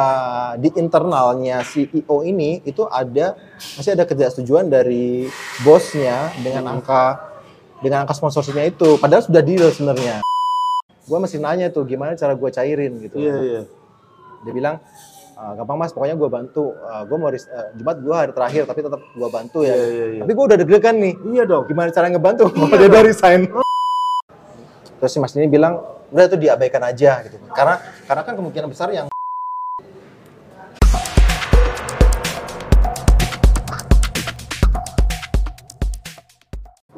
[0.00, 3.36] Uh, di internalnya CEO ini itu ada
[3.76, 5.28] masih ada ketidaksetujuan dari
[5.60, 7.20] bosnya dengan angka
[7.84, 8.96] dengan angka sponsorshipnya itu.
[8.96, 10.24] Padahal sudah deal sebenarnya.
[11.04, 13.20] Gue masih nanya tuh gimana cara gue cairin gitu.
[13.20, 13.62] Iya, iya.
[14.40, 14.80] Dia bilang
[15.36, 16.72] "Ah, gampang mas, pokoknya gue bantu.
[16.80, 17.40] Uh, gue mau eh,
[17.76, 19.76] Jumat gue hari terakhir, tapi tetap gue bantu ya.
[19.76, 20.20] Iya, iya, iya.
[20.24, 21.14] Tapi gue udah deg-degan nih.
[21.36, 21.64] Iya dong.
[21.68, 22.48] Gimana cara ngebantu?
[22.56, 22.92] Iya dia dong.
[22.96, 23.40] udah resign.
[25.00, 27.36] Terus si mas ini bilang, udah itu diabaikan aja gitu.
[27.52, 29.09] Karena karena kan kemungkinan besar yang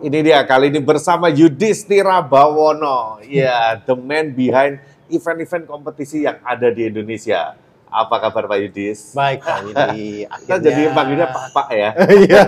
[0.03, 3.23] Ini dia kali ini bersama Yudhistira Bawono.
[3.23, 7.55] Ya, the man behind event-event kompetisi yang ada di Indonesia.
[7.87, 9.15] Apa kabar Pak Yudhis?
[9.15, 10.27] baik Pak Widi.
[10.43, 11.91] Kita jadi panggilnya Pak-Pak ya.
[12.19, 12.43] Iya.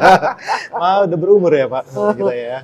[0.74, 2.58] Wah, udah berumur ya Pak kita ya.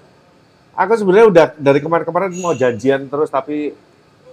[0.74, 3.70] Aku sebenarnya udah dari kemarin-kemarin mau janjian terus tapi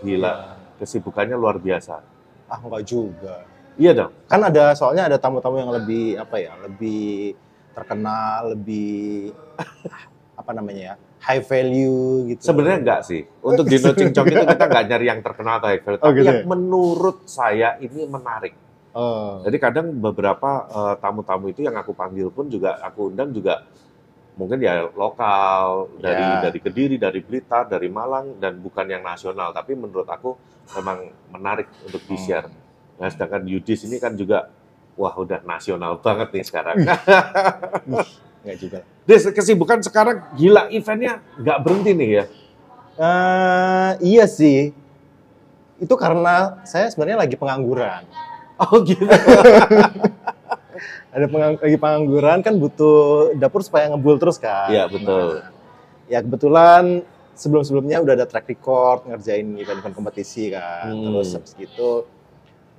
[0.02, 2.02] gila kesibukannya luar biasa.
[2.49, 3.45] Ah enggak juga.
[3.77, 4.11] Iya dong.
[4.25, 7.38] Kan ada soalnya ada tamu-tamu yang lebih apa ya, lebih
[7.78, 9.38] terkenal, lebih
[10.48, 10.95] apa namanya ya,
[11.28, 12.40] high value gitu.
[12.40, 13.28] Sebenarnya enggak sih.
[13.44, 16.00] Untuk di No Cincong itu kita nggak nyari yang terkenal atau high value.
[16.00, 16.45] Oh, Tapi gitu yang ya?
[16.48, 18.56] menurut saya ini menarik.
[18.95, 19.44] Oh.
[19.44, 23.68] Jadi kadang beberapa eh, tamu-tamu itu yang aku panggil pun juga aku undang juga
[24.40, 26.40] mungkin ya lokal dari Ya.
[26.48, 29.52] dari Kediri, dari Blitar, dari Malang dan bukan yang nasional.
[29.52, 30.40] Tapi menurut aku
[30.80, 32.48] memang menarik untuk di share.
[32.95, 34.48] Nah, sedangkan Yudis ini kan juga
[34.95, 36.78] wah udah nasional banget nih sekarang.
[38.42, 38.80] Enggak juga.
[39.08, 42.23] Des, kesibukan sekarang gila eventnya nggak berhenti nih ya.
[43.00, 44.75] Eh, iya sih.
[45.80, 48.03] Itu karena saya sebenarnya lagi pengangguran.
[48.59, 49.08] Oh gitu.
[51.16, 54.69] Ada pengang- lagi pengangguran kan butuh dapur supaya ngebul terus kan.
[54.69, 55.39] Iya, betul.
[55.39, 55.50] Nah,
[56.11, 56.83] ya kebetulan
[57.38, 60.91] sebelum-sebelumnya udah ada track record ngerjain event-event kompetisi kan.
[60.91, 61.03] Hmm.
[61.09, 62.05] Terus habis gitu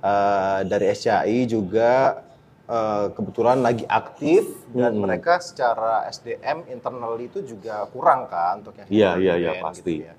[0.03, 2.21] eh, dari SCI juga
[2.69, 5.01] eh, kebetulan lagi aktif dan Hmm.
[5.01, 9.95] mereka secara SDM internal itu juga kurang kan untuk yang Iya, iya, iya, event pasti.
[10.05, 10.13] ya.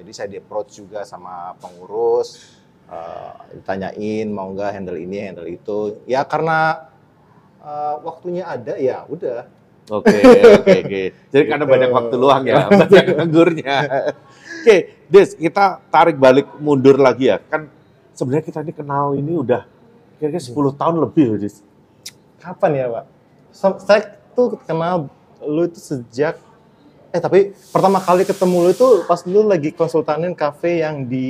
[0.00, 2.56] Jadi saya di approach juga sama pengurus
[2.88, 6.00] eh, ditanyain mau nggak handle ini handle itu.
[6.08, 6.88] Ya karena
[7.60, 9.44] eh, waktunya ada ya udah
[9.90, 10.22] Oke,
[10.54, 11.02] oke, oke.
[11.34, 11.72] Jadi karena Gitu.
[11.74, 13.74] banyak waktu luang ya, banyak nganggurnya.
[14.62, 14.76] Oke,
[15.10, 17.42] Des, kita tarik balik mundur lagi ya.
[17.42, 17.66] Kan
[18.14, 19.66] sebenarnya kita ini kenal ini udah
[20.16, 21.58] kira-kira 10 tahun lebih, loh, Des.
[22.40, 23.04] Kapan ya, Pak?
[23.50, 24.00] So- Saya
[24.32, 25.06] tuh kenal
[25.40, 26.36] lu itu sejak
[27.10, 31.26] eh tapi pertama kali ketemu lu itu pas lu lagi konsultanin kafe yang di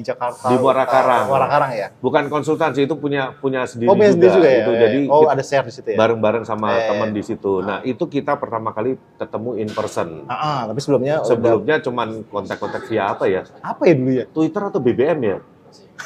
[0.00, 0.46] Jakarta.
[0.46, 1.26] Di Muara Karang.
[1.26, 1.90] Muara Karang ya.
[1.98, 4.30] Bukan konsultansi itu punya punya sendiri Oh, punya juga.
[4.30, 4.54] sendiri juga ya.
[4.56, 4.80] Itu ya.
[4.80, 5.98] jadi oh, ada share di situ ya.
[5.98, 6.86] bareng-bareng sama Eh.
[6.86, 7.52] teman di situ.
[7.60, 10.22] Nah, itu kita pertama kali ketemu in person.
[10.24, 13.42] Ah, ah, tapi sebelumnya udah Sebelumnya cuman kontak-kontak via apa ya?
[13.58, 14.24] apa ya dulu ya?
[14.30, 15.36] Twitter atau BBM ya?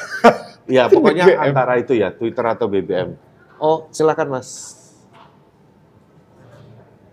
[0.75, 1.45] ya, pokoknya BBM.
[1.45, 3.13] antara itu ya, Twitter atau BBM.
[3.59, 4.79] Oh, silakan Mas.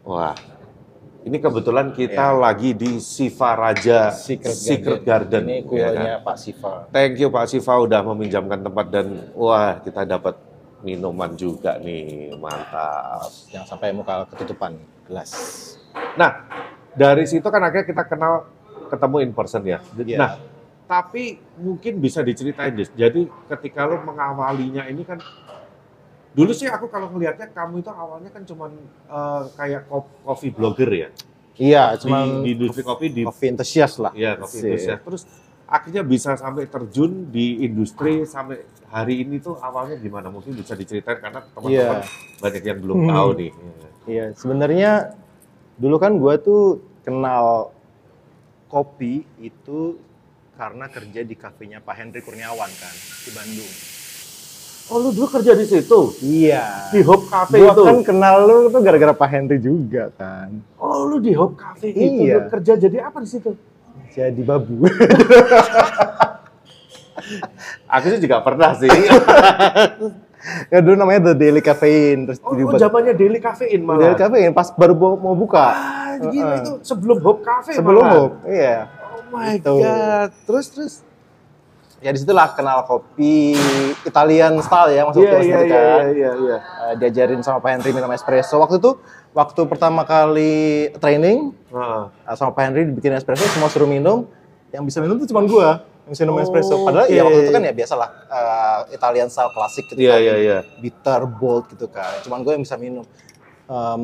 [0.07, 0.39] Wah,
[1.27, 2.39] ini kebetulan kita Ya.
[2.39, 5.43] lagi di Siva Raja Secret, Garden.
[5.43, 6.07] Ini ya kan?
[6.23, 6.87] Pak Siva.
[6.95, 10.39] Thank you Pak Siva udah meminjamkan tempat dan wah kita dapat
[10.87, 13.27] minuman juga nih, mantap.
[13.51, 14.79] Yang sampai muka ketutupan
[15.11, 15.31] gelas.
[16.15, 16.47] Nah,
[16.95, 18.47] dari situ kan akhirnya kita kenal
[18.87, 19.83] ketemu in person ya.
[19.99, 20.19] Iya.
[20.23, 20.31] Nah,
[20.87, 22.79] tapi mungkin bisa diceritain.
[22.95, 25.19] Jadi ketika lo mengawalinya ini kan
[26.37, 28.71] dulu sih aku kalau ngelihatnya kamu itu awalnya kan cuman
[29.09, 29.89] eh, kayak
[30.23, 31.09] coffee blogger ya.
[31.57, 34.13] Iya, Di, cuman di industri kopi di coffee enthusiast lah.
[34.13, 34.69] ya coffee Sih.
[34.69, 35.01] enthusiast.
[35.03, 35.23] Terus
[35.65, 40.29] akhirnya bisa sampai terjun di industri sampai hari ini tuh awalnya gimana?
[40.29, 42.05] Mungkin bisa diceritain karena teman-teman
[42.39, 43.11] banyak yang belum Hmm.
[43.11, 43.53] tahu nih.
[44.07, 45.19] Iya, sebenarnya
[45.75, 46.63] dulu kan gue tuh
[47.03, 47.75] kenal
[48.67, 49.99] kopi itu
[50.55, 53.73] karena kerja di kafenya Pak Henry Kurniawan kan di Bandung.
[54.87, 56.15] Oh, lu dulu kerja di situ?
[56.21, 56.63] Iya.
[56.95, 57.83] Di Hope Cafe Gue itu?
[57.83, 60.63] kan kenal lu tuh gara-gara Pak Henry juga kan.
[60.79, 62.39] Oh, lu di Hope Cafe itu Iya.
[62.39, 63.51] lu kerja jadi apa di situ?
[64.09, 64.87] Jadi babu.
[67.89, 68.87] Aku sih juga pernah sih.
[70.71, 73.99] ya dulu namanya The Daily Caffeine terus oh, oh zamannya Daily Cafein The malah.
[73.99, 76.59] Daily Caffeine pas baru mau buka Ah, gila Heeh.
[76.63, 78.15] itu sebelum Hope Cafe sebelum malah.
[78.15, 78.37] Hope.
[78.47, 78.77] Iya.
[78.87, 79.75] Oh my Gitu.
[79.75, 80.31] god.
[80.47, 80.95] Terus terus.
[82.07, 83.59] Ya di situlah kenal kopi
[84.01, 86.05] Italian style ya maksudnya Iya iya Didi iya kan.
[86.07, 86.57] iya iya.
[86.87, 88.55] Eh, diajarin sama Pak Henry minum espresso.
[88.57, 88.95] Waktu itu
[89.33, 90.55] waktu pertama kali
[90.97, 94.23] training eh, sama Pak Henry bikin espresso semua suruh minum.
[94.71, 96.75] Yang bisa minum tuh cuma gua yang bisa minum Oh, espresso.
[96.79, 97.27] Padahal ya oke.
[97.27, 100.23] waktu itu kan ya biasalah eh, Italian style klasik gitu Iya kan.
[100.23, 100.59] iya iya.
[100.79, 102.23] Bitter, bold gitu kan.
[102.23, 103.03] Cuman gue yang bisa minum.
[103.67, 104.03] Em,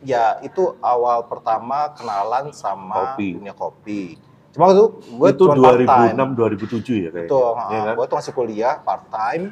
[0.00, 3.34] ya itu awal pertama kenalan sama Kopi.
[3.34, 4.14] dunia kopi.
[4.52, 6.16] Cuma itu gue itu cuma part time.
[6.16, 7.28] 2006 2007 ya kayaknya.
[7.28, 7.94] Betul, Iya kan?
[7.96, 9.44] gue tuh masih kuliah part time.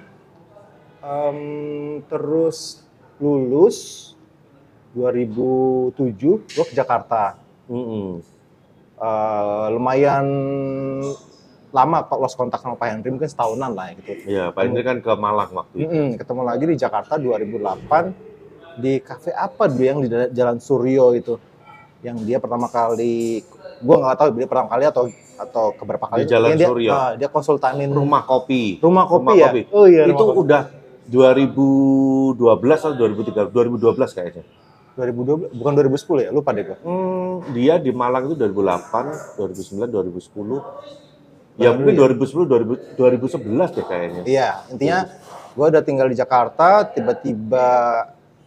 [1.07, 1.39] Em,
[2.09, 2.59] terus
[3.21, 3.77] lulus
[4.97, 5.93] 2007
[6.49, 7.37] gue ke Jakarta.
[7.69, 8.25] Mm-mm.
[8.97, 10.25] Eh, lumayan
[11.69, 14.17] lama kok lost kontak sama Pak Henry mungkin setahunan lah gitu.
[14.25, 15.85] Iya, Pak Hendri kan ke Malang waktu itu.
[15.85, 21.37] Mm-mm, ketemu lagi di Jakarta 2008 di kafe apa dulu yang di Jalan Suryo itu
[22.01, 23.45] yang dia pertama kali
[23.79, 25.05] gua nggak tahu dia pertama kali atau
[25.37, 26.91] atau keberapa kali Di Jalan dia, Suryo.
[26.91, 28.81] ah, dia konsultanin Rumah kopi.
[28.81, 29.63] rumah kopi Rumah ya kopi.
[29.71, 30.41] oh iya itu rumah kopi.
[30.43, 30.63] udah
[31.07, 34.45] 2012 atau 2013 2012 kayaknya
[34.97, 41.61] 2012 bukan 2010 ya lupa deh gua hmm, dia di Malang itu 2008 2009 2010
[41.61, 42.01] ya mungkin ya?
[42.01, 44.99] 2010 2000, 2011 deh kayaknya iya intinya
[45.53, 47.69] gua udah tinggal di Jakarta tiba-tiba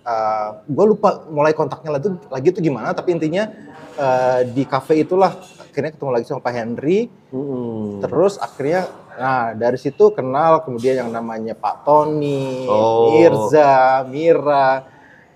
[0.01, 3.45] eh, gua lupa mulai kontaknya lagi lagi tuh gimana tapi intinya
[3.93, 6.99] eh, di kafe itulah akhirnya ketemu lagi sama Pak Henry
[7.29, 8.01] Mm-mm.
[8.01, 13.13] Terus akhirnya, nah dari situ kenal kemudian yang namanya Pak Tony, Oh.
[13.13, 14.81] Mirza, Mira,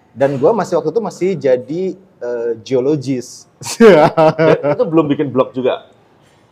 [0.10, 1.82] dan gue masih waktu itu masih jadi
[2.20, 3.48] eh, geologis.
[4.74, 5.90] Itu belum bikin blog juga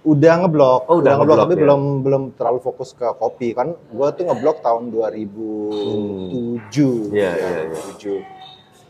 [0.02, 1.60] udah ngeblok, Oh, udah ngeblok ngeblok tapi ya.
[1.62, 3.78] belum belum terlalu fokus ke kopi kan.
[3.88, 7.14] Gue tuh ngeblok tahun 2007.
[7.14, 7.82] Iya, ya, iya, iya.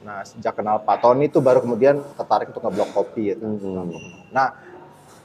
[0.02, 0.08] 2007.
[0.08, 3.38] Nah sejak kenal Pak Tony itu baru kemudian tertarik untuk ngeblok kopi.
[3.38, 3.46] Gitu.
[3.46, 4.34] Mm-mm.
[4.34, 4.58] Nah,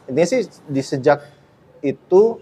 [0.07, 1.25] intinya sih di sejak
[1.81, 2.39] itu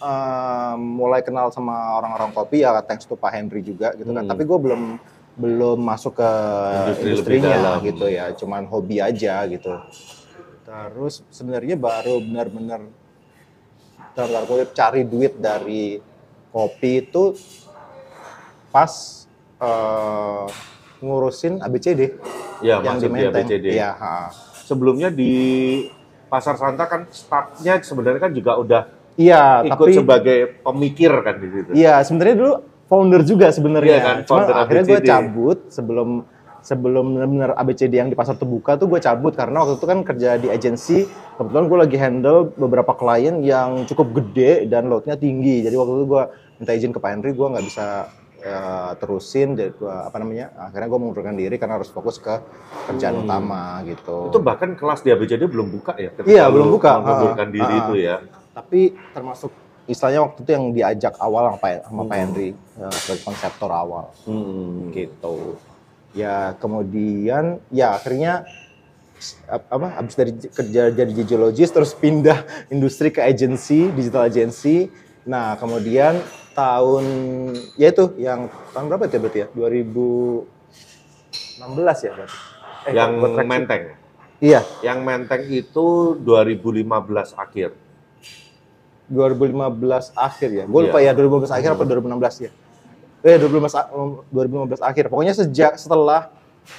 [0.00, 4.24] em, mulai kenal sama orang-orang kopi ya thanks to Pak Henry juga gitu kan.
[4.24, 4.30] Hmm.
[4.32, 4.82] Tapi gue belum
[5.38, 6.30] belum masuk ke
[6.90, 9.70] Industri industrinya gitu ya, cuman hobi aja gitu.
[10.66, 12.82] Terus sebenarnya baru benar-benar
[14.18, 16.02] dalam kutip cari duit dari
[16.50, 17.38] kopi itu
[18.74, 18.90] pas
[19.62, 20.46] eh,
[20.98, 22.00] ngurusin ABCD
[22.62, 23.44] ya yang di Menteng.
[23.46, 24.28] ABCD Iya, ha.
[24.66, 25.32] sebelumnya di
[26.28, 28.82] Pasar Santa kan startnya sebenarnya kan juga udah
[29.18, 32.54] Iya, ikut tapi sebagai pemikir kan di situ Iya, sebenarnya dulu
[32.88, 33.94] founder juga sebenarnya.
[33.94, 36.08] Iya kan, Cuma founder akhirnya gue cabut sebelum
[36.58, 40.36] sebelum benar-benar ABCD yang di pasar terbuka tuh gue cabut karena waktu itu kan kerja
[40.36, 41.06] di agensi.
[41.38, 45.62] Kebetulan gue lagi handle beberapa klien yang cukup gede dan loadnya tinggi.
[45.62, 46.22] Jadi waktu itu gue
[46.58, 49.52] minta izin ke Pak Henry, gue nggak bisa eh, terusin.
[49.52, 50.54] Jadi gue apa namanya?
[50.56, 52.38] Akhirnya gue mengundurkan diri karena harus fokus ke
[52.86, 53.24] kerjaan Hmm.
[53.24, 54.28] utama gitu.
[54.28, 56.92] itu bahkan kelas di ABCD belum buka ya Iya, lu belum buka.
[56.98, 58.16] mengundurkan Ah, diri ah, itu ya
[58.50, 58.80] tapi
[59.12, 59.50] termasuk
[59.84, 62.22] istilahnya waktu itu yang diajak awal sama Pak, sama Pak Hmm.
[62.24, 64.04] Henry eh, sebagai konseptor awal.
[64.24, 64.90] Hmm.
[64.90, 65.36] gitu
[66.10, 68.42] ya kemudian ya akhirnya
[69.48, 72.42] apa habis dari kerja jadi geologis terus pindah
[72.74, 74.90] industri ke agency digital agency
[75.22, 76.18] nah kemudian
[76.58, 77.04] tahun
[77.78, 79.46] ya itu yang tahun berapa itu ya berarti ya?
[79.54, 80.42] 2016
[82.02, 82.38] ya berarti.
[82.86, 83.10] Eh, yang.
[83.46, 83.82] Menteng.
[84.38, 84.60] Iya.
[84.82, 85.86] Yang Menteng itu
[86.18, 87.70] 2015 akhir.
[89.08, 90.64] 2015 akhir ya?
[90.66, 91.14] Gue lupa Iya.
[91.14, 92.50] ya 2015 akhir apa 2016 ya?
[93.24, 93.88] Eh 2015 a-
[94.28, 95.08] 2015 akhir.
[95.08, 96.28] Pokoknya sejak setelah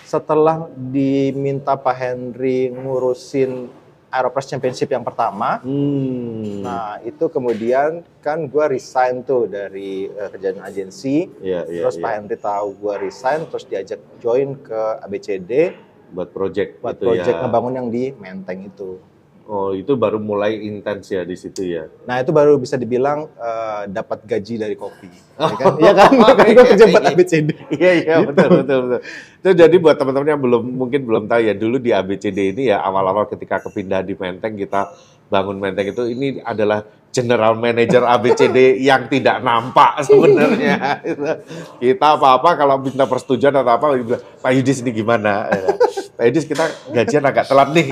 [0.06, 3.68] setelah diminta Pak Henry ngurusin
[4.10, 6.66] Aeropress Championship yang pertama hmm.
[6.66, 12.04] nah itu kemudian kan gue resign tuh dari eh, kerjaan agensi Iya, iya, terus iya.
[12.04, 15.52] Pak Henry tahu gue resign terus diajak join ke ABCD
[16.10, 17.42] buat project buat gitu project ya.
[17.46, 18.98] ngebangun yang di Menteng itu
[19.50, 21.90] Oh, itu baru mulai intens ya di situ ya.
[22.06, 25.74] Nah itu baru bisa dibilang eh, dapat gaji dari kopi, ya kan?
[25.82, 26.10] Iya kan?
[26.22, 27.50] Makanya gue kerja buat ABCD.
[27.74, 28.30] Iya, iya, Gitu.
[28.30, 29.02] betul, betul, betul.
[29.42, 32.78] Itu jadi buat teman-teman yang belum mungkin belum tahu ya, dulu di ABCD ini ya
[32.86, 34.94] awal-awal ketika kepindah di Menteng kita
[35.34, 41.02] bangun Menteng itu ini adalah general manager ABCD yang tidak nampak sebenarnya.
[41.82, 43.98] kita apa-apa kalau minta persetujuan atau apa,
[44.46, 45.50] Pak Yudis ini gimana?
[46.14, 47.90] Pak Yudis kita gajian agak telat nih.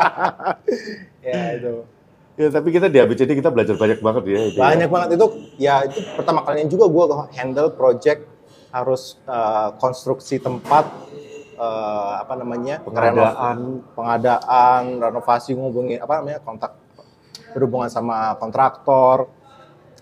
[1.26, 1.74] ya itu.
[2.36, 4.40] ya, tapi kita di ABCD kita belajar banyak banget ya.
[4.46, 4.62] itu ya.
[4.64, 5.26] Banyak banget itu.
[5.58, 7.04] Ya itu pertama kalinya juga gue
[7.34, 8.24] handle project
[8.70, 10.86] harus eh, konstruksi tempat
[11.54, 13.82] eh, apa namanya Pengadaan.
[13.92, 16.72] pengadaan renovasi ngubungin apa namanya kontak
[17.50, 19.26] berhubungan sama kontraktor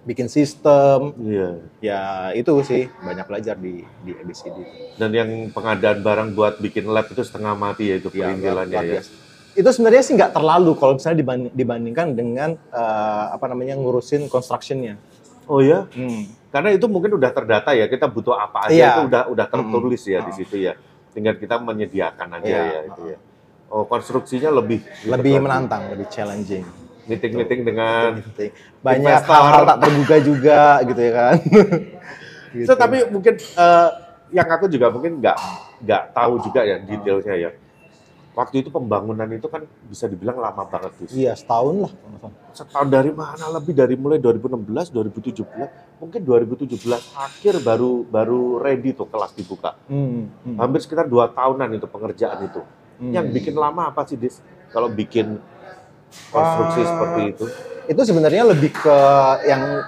[0.05, 1.51] bikin sistem Iya.
[1.81, 2.03] ya
[2.33, 4.57] itu sih banyak belajar di di ABCD
[4.97, 8.85] Dan yang pengadaan barang buat bikin lab itu setengah mati ya itu Ya, perintilannya luar
[8.87, 9.03] ya.
[9.59, 14.95] Itu sebenarnya sih nggak terlalu kalau misalnya dibanding- dibandingkan dengan eh, apa namanya ngurusin constructionnya.
[15.45, 15.91] Oh ya?
[15.91, 16.31] Hmm.
[16.49, 18.89] Karena itu mungkin udah terdata ya, kita butuh apa aja Iya.
[18.95, 20.37] itu udah udah tertulis ya di Ah.
[20.37, 20.73] situ ya.
[21.11, 22.63] Tinggal kita menyediakan aja Iya.
[22.65, 23.19] ya itu ya.
[23.69, 25.43] Oh, konstruksinya lebih Lebih lagi.
[25.43, 26.65] menantang, lebih challenging.
[27.05, 28.21] Meeting-meeting dengan
[28.79, 29.33] Banyak Investor.
[29.35, 31.37] hal-hal tak terduga juga gitu ya kan.
[32.49, 32.65] Gitu.
[32.65, 33.89] So, tapi mungkin eh,
[34.33, 35.37] yang aku juga mungkin nggak
[35.85, 37.51] nggak tahu juga ya detailnya ya.
[38.39, 41.11] Waktu itu pembangunan itu kan bisa dibilang lama banget Dis.
[41.11, 41.93] Iya, setahun lah.
[42.55, 45.43] Setahun dari mana lebih dari mulai 2016, 2017,
[45.99, 46.79] mungkin 2017
[47.19, 49.75] akhir baru baru ready tuh kelas dibuka.
[49.91, 50.55] Hmm, hmm.
[50.55, 52.63] Hampir sekitar dua tahunan itu pengerjaan itu.
[53.03, 53.11] Hmm.
[53.11, 54.39] Yang bikin lama apa sih Dis?
[54.71, 55.43] Kalau bikin
[56.31, 56.89] konstruksi Ah.
[56.95, 57.47] seperti itu?
[57.89, 58.97] itu sebenarnya lebih ke
[59.49, 59.81] yang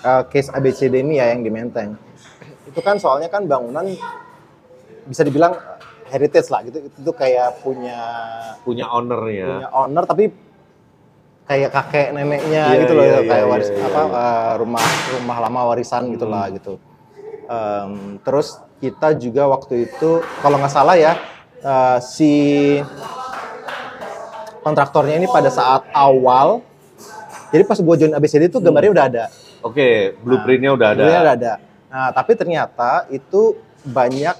[0.00, 2.00] uh, case ABCD ini ya yang di Menteng.
[2.64, 3.92] Itu kan soalnya kan bangunan
[5.04, 5.76] bisa dibilang uh,
[6.12, 6.78] heritage lah gitu.
[6.84, 7.98] Itu tuh kayak punya
[8.62, 9.46] Punya ownernya.
[9.48, 10.24] punya owner tapi
[11.42, 14.14] kayak kakek neneknya Iya, gitu loh iya, kayak iya, waris iya, apa iya.
[14.14, 14.84] uh, rumah
[15.18, 16.78] rumah lama warisan gitu lah gitu.
[17.50, 21.18] Em, terus kita juga waktu itu kalau nggak salah ya
[21.66, 22.78] uh, si
[24.62, 26.62] kontraktornya ini pada saat awal
[27.50, 29.24] jadi pas gue join ABCD itu gambarnya udah ada
[29.62, 30.98] Oke, blueprintnya udah ada.
[30.98, 31.52] Blueprintnya udah ada.
[31.86, 33.54] Nah, tapi ternyata itu
[33.86, 34.34] banyak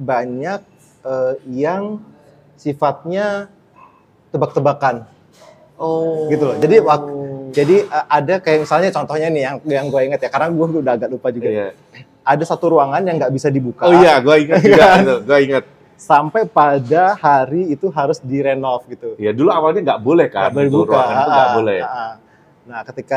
[0.00, 0.60] banyak
[1.04, 2.00] eh, yang
[2.54, 3.48] sifatnya
[4.30, 5.04] tebak-tebakan
[5.74, 6.30] Oh.
[6.30, 6.56] gitu loh.
[6.56, 7.10] Jadi wak-
[7.50, 10.94] jadi eh, ada kayak misalnya contohnya nih yang yang gue inget ya karena gue udah
[10.94, 11.50] agak lupa juga.
[11.50, 11.68] Iya.
[12.22, 15.64] Ada satu ruangan yang nggak bisa dibuka Oh iya, gue ingat juga itu, gue ingat.
[15.94, 19.14] sampai pada hari itu harus direnov gitu.
[19.16, 20.90] Ya dulu awalnya nggak boleh kan, Nggak boleh itu dibuka.
[20.90, 21.78] ruangan itu nggak Ah, boleh.
[21.78, 22.12] ah, ah.
[22.64, 23.16] Nah, ketika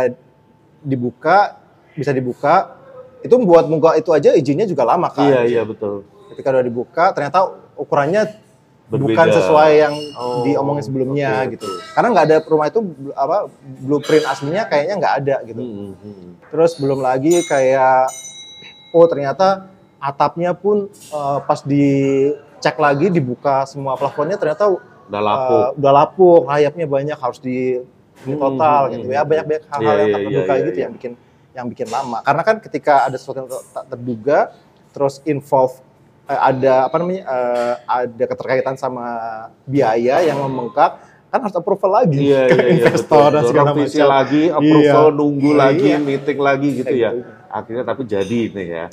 [0.80, 1.38] dibuka
[1.94, 2.56] bisa dibuka
[3.20, 5.24] itu buat buka itu aja izinnya juga lama kan.
[5.24, 6.06] Iya iya betul.
[6.38, 8.38] Ketika udah dibuka ternyata ukurannya
[8.88, 9.02] Berbeda.
[9.04, 11.68] bukan sesuai yang Oh, diomongin sebelumnya oke, gitu.
[11.92, 12.80] Karena nggak ada rumah itu
[13.12, 13.50] apa
[13.82, 15.60] blueprint aslinya kayaknya nggak ada gitu.
[15.60, 16.28] Hmm, hmm.
[16.48, 18.08] Terus belum lagi kayak
[18.94, 19.68] oh ternyata
[19.98, 24.70] atapnya pun eh, pas dicek lagi dibuka semua plafonnya ternyata
[25.08, 25.58] Udah lapuk.
[25.58, 27.82] eh, udah lapuk, rayapnya banyak harus di
[28.20, 29.14] ini Hmm, total hmm, gitu hmm.
[29.14, 30.84] ya banyak-banyak hal-hal Iya, yang iya, tak terduga iya, gitu iya.
[30.84, 31.12] yang bikin
[31.54, 32.18] yang bikin lama.
[32.22, 34.40] Karena kan ketika ada sesuatu yang tak terduga
[34.90, 35.78] terus involve
[36.30, 39.06] ada apa namanya eh, ada keterkaitan sama
[39.64, 43.34] biaya yang membengkak kan harus approval lagi Iya ke iya iya investor betul.
[43.34, 44.08] dan segala macam.
[44.10, 45.60] lagi, approval, nunggu Iya.
[45.60, 47.12] lagi, meeting lagi gitu Kayak ya.
[47.50, 48.86] Akhirnya tapi jadi ini ya.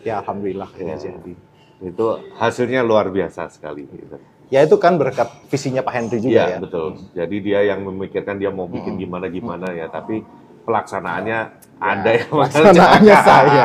[0.00, 1.32] Ya alhamdulillah Ya, jadi.
[1.80, 3.84] Itu hasilnya luar biasa sekali.
[3.84, 4.16] Gitu.
[4.48, 6.58] Ya itu kan berkat visinya Pak Henry juga Iya ya.
[6.60, 7.00] betul.
[7.12, 10.24] Jadi dia yang memikirkan dia mau bikin gimana gimana ya, tapi
[10.64, 11.40] pelaksanaannya
[11.78, 13.64] Anda yang Ya, pelaksanaannya saya.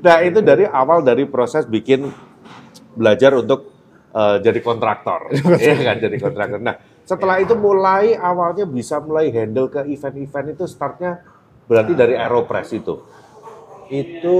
[0.00, 2.08] nah itu dari awal dari proses bikin
[2.94, 3.74] belajar untuk
[4.14, 6.60] eh, jadi kontraktor, Iya kan jadi kontraktor.
[6.62, 11.20] Nah setelah itu mulai awalnya bisa mulai handle ke event-event itu startnya
[11.66, 12.94] berarti dari Aeropress itu.
[13.84, 14.38] Itu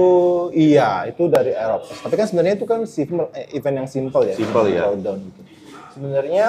[0.57, 1.93] iya, itu dari Eropa.
[2.01, 4.33] Tapi kan sebenarnya itu kan simple, eh, event yang simple ya.
[4.33, 4.89] Simple ya.
[4.89, 5.41] Showdown gitu.
[5.93, 6.45] Sebenarnya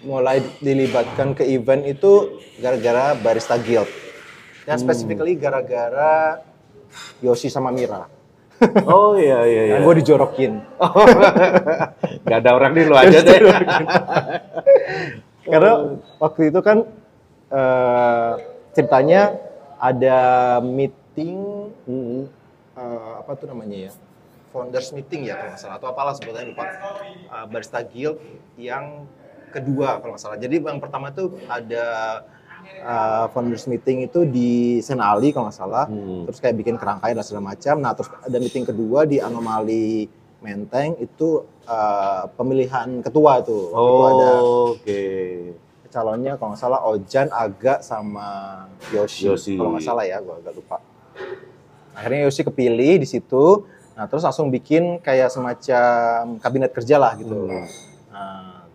[0.00, 3.88] mulai dilibatkan ke event itu gara-gara Barista Guild.
[4.64, 4.84] Dan Hmm.
[4.84, 6.40] specifically gara-gara
[7.20, 8.06] Yoshi sama Mira.
[8.84, 9.76] Oh iya iya iya.
[9.80, 10.60] Gue dijorokin.
[12.28, 13.40] Gak ada orang di lu aja deh.
[15.42, 15.72] Karena
[16.18, 16.84] waktu itu kan
[17.48, 18.32] eh,
[18.72, 19.34] ceritanya
[19.80, 20.18] ada
[20.60, 21.40] meeting
[21.88, 22.28] Mm-mm.
[22.76, 23.92] eh, apa tuh namanya ya
[24.52, 26.64] founders meeting ya kalau nggak salah atau apalah sebetulnya lupa
[27.30, 28.18] Eh, barista guild
[28.54, 29.06] yang
[29.52, 31.84] kedua kalau nggak salah jadi yang pertama tuh ada
[32.72, 36.24] eh, founders meeting itu di Senali kalau nggak salah Hmm.
[36.24, 40.06] terus kayak bikin kerangkaian dan segala macam nah terus ada meeting kedua di anomali
[40.40, 41.28] Menteng itu
[41.62, 45.02] eh, pemilihan ketua tuh itu ada Oh, oke.
[45.86, 48.28] calonnya kalau nggak salah Ojan, Aga sama
[48.88, 49.26] Yoshi.
[49.26, 49.58] Yoshi.
[49.58, 50.78] Kalau nggak salah ya, gue agak lupa.
[51.92, 53.66] Akhirnya Yoshi kepilih di situ.
[53.92, 57.34] Nah terus langsung bikin kayak semacam kabinet kerja lah gitu.
[57.34, 57.66] Hmm.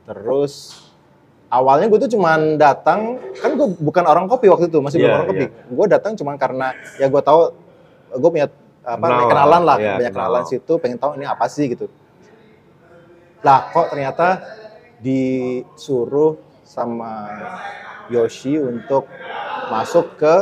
[0.06, 0.54] Terus
[1.50, 5.16] awalnya gue tuh cuman datang, kan gue bukan orang kopi waktu itu, masih belum Iya,
[5.18, 5.46] orang kopi.
[5.74, 6.68] Gue datang cuman karena
[7.02, 7.54] ya gue tahu
[8.16, 8.48] gue punya
[8.86, 9.62] apa Kenal namanya, kenalan lah.
[9.66, 10.26] lah, Iya, banyak kenal.
[10.30, 11.90] kenalan situ, pengen tahu ini apa sih gitu.
[13.42, 14.42] Lah kok ternyata
[15.02, 17.30] disuruh sama
[18.10, 19.10] Yoshi untuk
[19.70, 20.36] masuk ke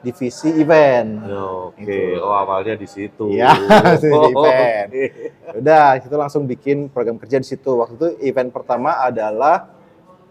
[0.00, 1.10] divisi event.
[1.22, 2.18] Ya, Oke, Gitu.
[2.18, 3.28] oh awalnya di situ.
[3.28, 3.50] Iya,
[3.98, 4.88] di Oh, event.
[4.88, 5.04] oke.
[5.56, 7.70] Udah, itu langsung bikin program kerja di situ.
[7.74, 9.74] Waktu itu event pertama adalah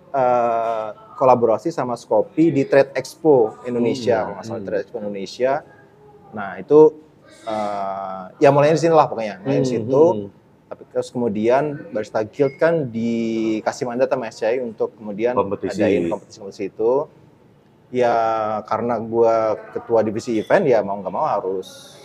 [0.10, 4.68] eh, kolaborasi sama Skopi di Trade Expo Indonesia, Hmm, kalau nggak salah hmm.
[4.68, 5.52] Trade Expo Indonesia.
[6.30, 6.80] Nah itu
[7.44, 10.04] eh, ya mulainya di sini lah pokoknya, mulai di Hmm, situ.
[10.16, 10.28] hmm.
[10.68, 15.80] Tapi terus kemudian Barista Guild kan dikasih mandat sama SCI untuk kemudian Kompetisi.
[15.80, 16.94] adain kompetisi-kompetisi itu.
[17.88, 18.16] Ya
[18.68, 21.96] karena gua ketua divisi event ya mau nggak mau harus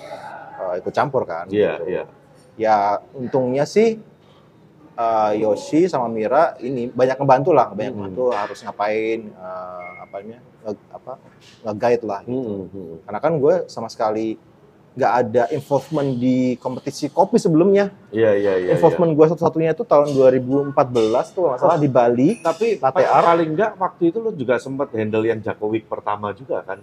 [0.62, 1.50] eh, ikut campur kan.
[1.50, 1.84] Iya, gitu.
[1.90, 2.04] iya.
[2.54, 2.76] Ya
[3.18, 3.98] untungnya sih
[4.94, 7.98] eh, Yoshi sama Mira ini banyak ngebantu lah, banyak Hmm.
[7.98, 11.12] ngebantu harus ngapain eh, apa namanya nge, apa
[11.66, 12.20] nge-guide lah.
[12.22, 12.94] Hmm, hmm.
[13.02, 14.38] Karena kan gue sama sekali
[14.92, 17.88] nggak ada involvement di kompetisi kopi sebelumnya.
[18.08, 18.70] Iya, iya, iya.
[18.72, 20.76] involvement gue satu-satunya itu tahun 2014
[21.32, 22.30] tuh kalau nggak salah di Bali.
[22.30, 22.44] iya.
[22.44, 23.24] Tapi Latte pa- art.
[23.26, 26.76] paling enggak waktu itu lu juga sempat handle yang Jakowi pertama juga kan?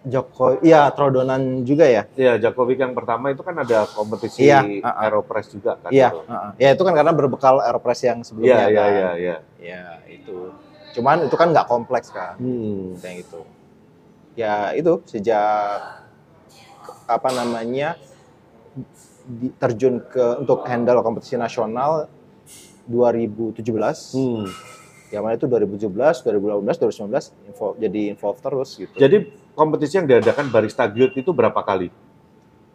[0.00, 2.08] Joko, iya Trodonan juga ya.
[2.10, 4.96] Iya, Jakowi yang pertama itu kan ada kompetisi Iya, uh-uh.
[4.98, 5.92] Aeropress juga kan?
[5.92, 6.50] Iya, heeh.
[6.56, 8.64] ya itu kan karena berbekal Aeropress yang Iya, sebelumnya.
[8.64, 8.88] iya, kan.
[8.90, 9.36] iya, iya.
[9.60, 10.56] Ya itu.
[10.90, 12.96] Cuman itu kan nggak kompleks kan, Hmm.
[12.96, 13.44] kayak gitu.
[14.32, 15.99] Ya itu sejak
[17.10, 17.98] apa namanya
[19.26, 22.06] di- terjun ke untuk handle kompetisi nasional
[22.86, 24.14] 2017.
[24.14, 24.46] Hmm.
[25.10, 28.94] Yang mana itu 2017, 2018, 2019 info, jadi involved terus gitu.
[28.94, 31.90] Jadi kompetisi yang diadakan Barista Guild itu berapa kali?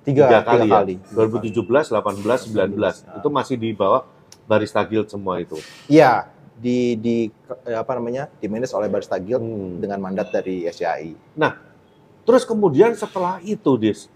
[0.05, 0.95] tiga, Tiga tiga kali, kali.
[1.01, 1.49] ya?
[1.49, 3.01] 2017, 18, 19.
[3.01, 3.17] Ah.
[3.17, 4.05] Itu masih di bawah
[4.45, 5.57] Barista Guild semua itu.
[5.87, 7.15] Iya, di di
[7.65, 8.29] apa namanya?
[8.35, 9.79] di manage oleh Barista Guild Hmm.
[9.79, 11.15] dengan mandat dari SCI.
[12.21, 14.09] Terus kemudian setelah itu, Dis,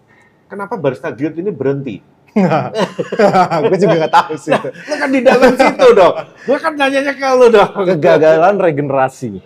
[0.50, 2.02] kenapa Barista Guild ini berhenti?
[3.70, 4.70] gue juga nggak tahu sih itu.
[4.70, 6.16] Lu kan di dalam situ dong.
[6.46, 7.72] Gue kan nanyanya ke lu dong.
[7.86, 9.42] Kegagalan regenerasi.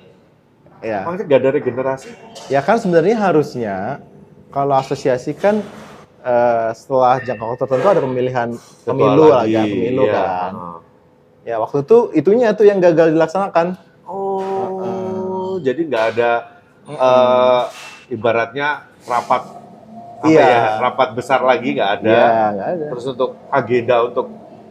[0.83, 2.09] Ya, Maksudnya gak ada regenerasi?
[2.51, 4.03] ya kan sebenarnya harusnya
[4.51, 5.63] kalau asosiasi kan
[6.27, 8.49] eh, setelah jangka waktu tertentu ada pemilihan
[8.83, 10.11] pemilu lah lagi, ya, pemilu iya.
[10.11, 10.51] kan.
[11.47, 13.79] Ya waktu itu itunya tuh yang gagal dilaksanakan.
[14.03, 16.31] Oh, jadi nggak ada
[16.83, 17.63] eh,
[18.11, 19.62] ibaratnya rapat
[20.23, 20.47] apa Iya.
[20.47, 22.15] ya, rapat besar lagi nggak ada.
[22.15, 22.31] Iya,
[22.63, 22.85] ada.
[22.95, 24.27] Terus untuk agenda untuk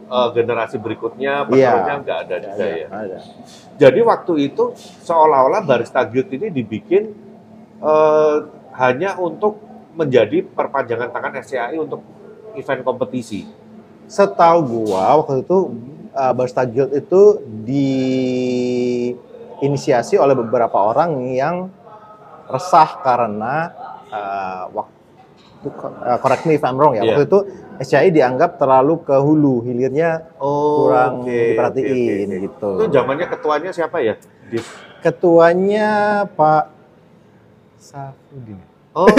[0.09, 1.69] eh, generasi berikutnya, Iya.
[1.73, 2.87] penerusnya nggak ada juga ada, ya.
[2.89, 3.17] ada.
[3.77, 4.63] Jadi waktu itu
[5.05, 7.13] seolah-olah Barista Guild ini dibikin
[7.81, 8.37] eh,
[8.73, 9.61] hanya untuk
[9.93, 12.01] menjadi perpanjangan tangan SCAI untuk
[12.57, 13.45] event kompetisi.
[14.09, 15.57] Setahu gua waktu itu
[16.13, 17.21] uh, Barista Guild itu
[19.57, 21.69] diinisiasi oleh beberapa orang yang
[22.49, 23.71] resah karena
[24.11, 24.92] uh, waktu
[25.69, 27.03] uh, correct me if I'm wrong ya.
[27.03, 27.13] Iya.
[27.13, 27.39] Waktu itu
[27.79, 32.43] SCI dianggap terlalu ke hulu, hilirnya Oh, kurang oke, diperhatiin oke, oke.
[32.45, 32.69] gitu.
[32.75, 34.13] Itu zamannya ketuanya siapa ya?
[34.47, 34.65] Dis.
[34.99, 35.89] Ketuanya
[36.31, 36.63] Pak
[37.77, 38.59] Safudin.
[38.93, 39.09] Oh,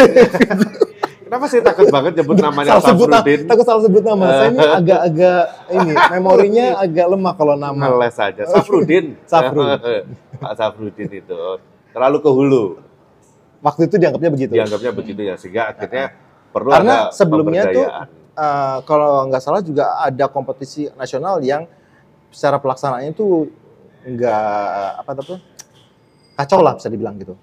[1.27, 3.41] kenapa sih takut banget nyebut namanya salah sebut Safrudin?
[3.45, 4.25] takut salah sebut nama.
[4.31, 5.43] Saya ini agak-agak
[5.75, 7.75] ini memorinya agak lemah kalau nama.
[7.91, 8.43] Ngeles aja.
[8.47, 9.19] Safrudin.
[9.27, 10.05] Safrudin.
[10.39, 11.41] Pak Safrudin itu.
[11.91, 12.65] Terlalu ke hulu.
[13.61, 14.53] Waktu itu dianggapnya begitu.
[14.55, 15.35] Dianggapnya begitu ya.
[15.35, 16.15] Sehingga akhirnya
[16.55, 17.87] perlu Karena ada sebelumnya tuh.
[18.35, 21.67] Eh, kalau nggak salah juga ada kompetisi nasional yang
[22.31, 23.51] secara pelaksanaannya itu
[24.07, 25.39] nggak apa tuh
[26.35, 27.35] kacau lah bisa dibilang gitu.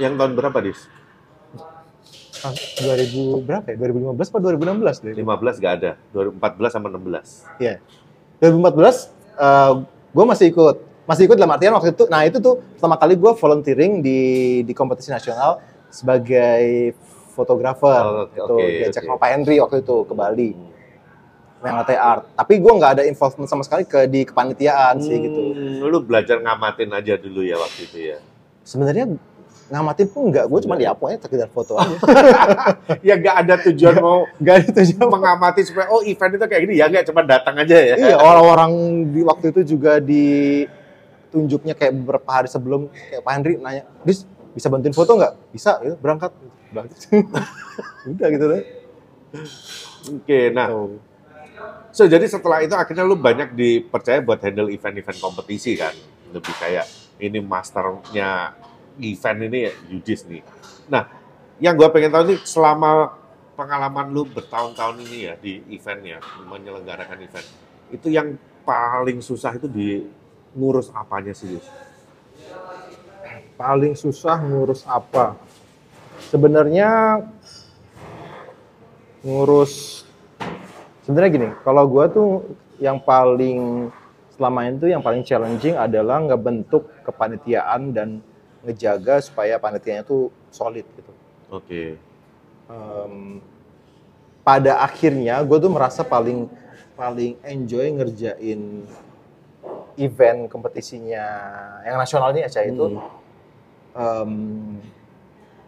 [0.00, 0.80] Yang tahun berapa, Dis?
[2.44, 3.76] Tahun 2000 berapa ya?
[3.80, 5.14] 2015 atau 2016 deh.
[5.16, 5.92] 15 nggak ada.
[6.12, 7.60] 2014 sama 16.
[7.60, 7.80] Iya.
[8.40, 9.12] 2014
[10.12, 10.76] gue masih ikut.
[11.04, 14.20] Masih ikut dalam artian waktu itu, nah itu tuh pertama kali gue volunteering di
[14.64, 15.60] di kompetisi nasional
[15.92, 16.96] sebagai
[17.34, 18.00] fotografer.
[18.00, 19.08] Oh, oke, itu oke, diajak oke.
[19.08, 20.50] sama Pak Henry waktu itu ke Bali.
[21.58, 22.22] Yang latte art.
[22.30, 25.42] Tapi gue nggak ada involvement sama sekali ke di kepanitiaan sih gitu.
[25.50, 28.18] Hmm, Lu belajar ngamatin aja dulu ya waktu itu ya.
[28.62, 29.08] Sebenarnya
[29.64, 31.96] ngamatin pun nggak, gue cuma di aponya sekedar foto aja.
[33.00, 35.08] Ya nggak ada tujuan mau Gak ada tujuan.
[35.08, 37.94] mengamati supaya oh event itu kayak gini ya nggak cuma datang aja ya.
[37.96, 38.70] iya, orang-orang
[39.08, 44.68] di waktu itu juga ditunjuknya kayak beberapa hari sebelum kayak Pak Henry nanya, "Dis, bisa
[44.68, 46.28] bantuin foto nggak?" Bisa, ya, berangkat.
[46.74, 47.00] Berangkat.
[48.10, 48.62] Udah gitu deh.
[50.10, 50.68] Oke, nah.
[51.94, 55.94] So, jadi setelah itu akhirnya lu banyak dipercaya buat handle event-event kompetisi kan.
[56.34, 56.86] Lebih kayak
[57.22, 58.58] ini masternya
[58.98, 60.42] event ini ya Yudis nih.
[60.90, 61.06] Nah,
[61.62, 63.14] yang gua pengen tahu nih selama
[63.54, 67.46] pengalaman lu bertahun-tahun ini ya di eventnya, menyelenggarakan event.
[67.94, 68.34] Itu yang
[68.66, 70.02] paling susah itu di
[70.58, 71.66] ngurus apanya sih, Yus?
[73.54, 75.38] Paling susah ngurus apa?
[76.18, 77.22] Sebenarnya
[79.24, 80.04] ngurus
[81.06, 82.44] sebenarnya gini, kalau gua tuh
[82.82, 83.88] yang paling
[84.34, 88.18] selama itu yang paling challenging adalah ngebentuk kepanitiaan dan
[88.66, 91.12] ngejaga supaya panitianya tuh solid gitu.
[91.54, 91.94] Oke.
[92.66, 93.38] Em,
[94.42, 96.48] pada akhirnya gue tuh merasa paling
[96.98, 98.84] paling enjoy ngerjain
[99.94, 101.24] event kompetisinya
[101.86, 103.00] yang nasional ini aja itu Hmm.
[103.94, 104.32] em,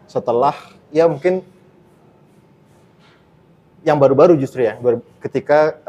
[0.07, 0.55] setelah
[0.89, 1.43] ya mungkin
[3.85, 5.79] yang baru-baru justru ya baru- ketika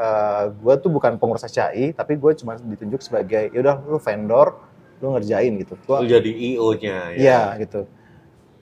[0.55, 5.55] gue tuh bukan pengurus HCI tapi gue cuma ditunjuk sebagai yaudah lu vendor lu ngerjain
[5.63, 7.19] gitu gua, Lu jadi IO-nya ya.
[7.19, 7.87] Iya gitu.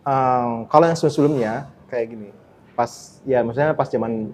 [0.04, 2.28] Em, kalau yang sebelumnya kayak gini,
[2.76, 4.30] pas ya maksudnya pas zaman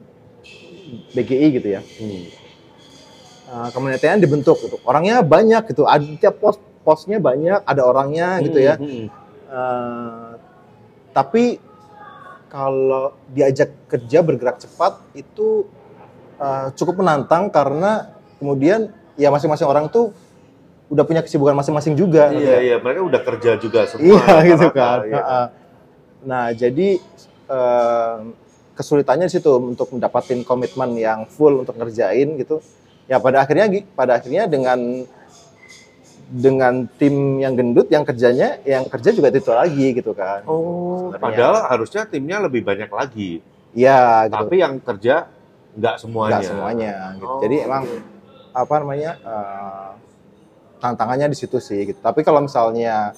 [1.15, 2.27] BGI gitu ya, Hmm.
[3.71, 4.77] uh, dibentuk gitu.
[4.83, 8.75] Orangnya banyak gitu, ada tiap pos posnya banyak, ada orangnya gitu ya.
[8.77, 9.07] Hmm, hmm.
[11.13, 11.61] Tapi
[12.53, 15.65] kalau diajak kerja bergerak cepat itu
[16.37, 20.13] uh, cukup menantang karena kemudian ya masing-masing orang tuh
[20.93, 22.29] udah punya kesibukan masing-masing juga.
[22.29, 22.59] Iya, ya.
[22.61, 24.05] iya, mereka udah kerja juga semua.
[24.05, 24.99] Iya gitu kan.
[25.09, 25.47] iya Heeh.
[26.29, 26.89] Nah jadi
[27.49, 28.17] eh,
[28.77, 32.61] kesulitannya di situ untuk mendapatkan komitmen yang full untuk ngerjain gitu.
[33.09, 35.09] Ya pada akhirnya pada akhirnya dengan
[36.33, 40.47] dengan tim yang gendut yang kerjanya yang kerja juga itu lagi gitu kan.
[40.49, 41.21] Oh, Sebenarnya.
[41.21, 43.45] padahal harusnya timnya lebih banyak lagi.
[43.77, 44.37] Iya gitu.
[44.41, 45.29] Tapi yang kerja
[45.77, 46.33] nggak semuanya.
[46.39, 47.27] Nggak semuanya gitu.
[47.29, 47.41] Oh.
[47.45, 47.83] Jadi emang
[48.53, 49.91] apa namanya eh,
[50.81, 52.01] tantangannya di situ sih gitu.
[52.01, 53.13] Tapi kalau misalnya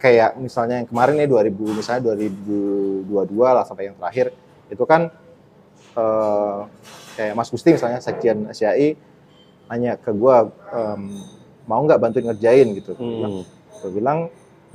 [0.00, 4.34] kayak misalnya yang kemarin nih 2000 misalnya 2022 lah sampai yang terakhir
[4.70, 5.10] itu kan
[5.94, 6.58] eh,
[7.18, 9.11] kayak Mas Gusti misalnya Sekjen SCI
[9.72, 11.16] nanya ke gua em,
[11.64, 12.92] mau nggak bantuin ngerjain gitu.
[12.92, 13.40] Hmm.
[13.80, 14.18] gua bilang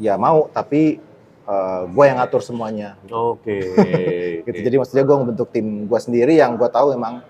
[0.02, 0.98] ya mau tapi
[1.46, 3.62] eh, gua yang ngatur semuanya Oke.
[4.50, 4.58] gitu.
[4.58, 7.22] Jadi maksudnya gue ngebentuk tim gue sendiri yang gue tahu emang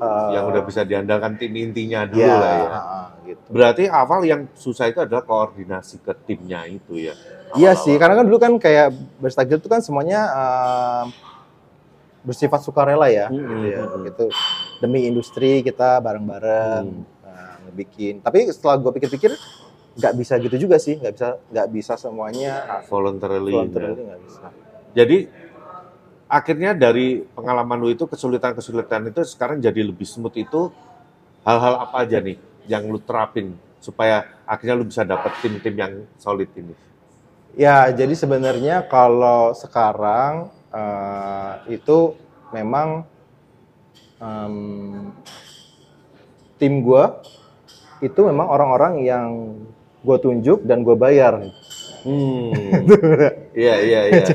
[0.00, 2.80] eh, yang udah bisa diandalkan tim intinya dulu ya, lah ya.
[3.30, 3.46] gitu.
[3.52, 7.14] Berarti awal yang susah itu adalah koordinasi ke timnya itu ya.
[7.50, 11.04] Iya sih, karena kan dulu kan kayak berstagil itu kan semuanya eh,
[12.22, 14.02] bersifat sukarela ya, Hmm, gitu ya, hmm.
[14.06, 14.24] gitu.
[14.80, 17.04] Demi industri kita bareng-bareng Hmm.
[17.22, 18.24] nah, ngebikin.
[18.24, 19.32] Tapi setelah gue pikir-pikir
[20.00, 23.52] nggak bisa gitu juga sih, nggak bisa nggak bisa semuanya voluntarily.
[23.52, 24.06] voluntarily ya.
[24.08, 24.46] nggak bisa.
[24.96, 25.18] Jadi
[26.30, 30.70] akhirnya dari pengalaman lu itu kesulitan-kesulitan itu sekarang jadi lebih smooth itu
[31.42, 32.38] hal-hal apa aja nih
[32.70, 36.72] yang lu terapin supaya akhirnya lu bisa dapet tim-tim yang solid ini.
[37.58, 42.14] Ya, jadi sebenarnya kalau sekarang eh, itu
[42.54, 43.02] memang
[44.20, 44.54] em,
[46.60, 47.04] tim gue
[48.04, 49.28] itu memang orang-orang yang
[50.00, 51.40] gue tunjuk dan gue bayar.
[52.04, 52.52] Hmm.
[53.50, 54.26] Iya iya iya.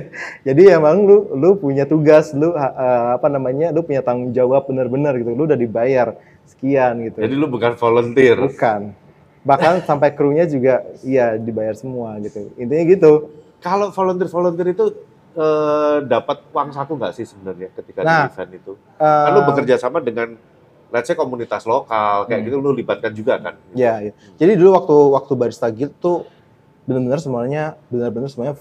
[0.44, 5.16] Jadi emang lu lu punya tugas, lu eh, apa namanya, lu punya tanggung jawab benar-benar
[5.18, 5.34] gitu.
[5.34, 7.24] Lu udah dibayar sekian gitu.
[7.24, 8.38] Jadi lu bukan volunteer.
[8.38, 8.92] Bukan.
[9.48, 12.54] Bahkan sampai krunya juga iya dibayar semua gitu.
[12.60, 13.12] Intinya gitu.
[13.64, 14.86] Kalau volunteer-volunteer itu
[15.36, 18.74] eh, dapat uang saku nggak sih sebenarnya ketika Nah, di event itu?
[18.96, 20.34] Kan lu Eh, bekerja sama dengan
[20.90, 22.48] let's say komunitas lokal kayak Hmm.
[22.48, 23.56] gitu lu libatkan juga kan?
[23.72, 24.12] Ya, ya.
[24.36, 26.24] Jadi dulu waktu waktu barista guild tuh
[26.86, 28.56] benar-benar semuanya benar-benar semuanya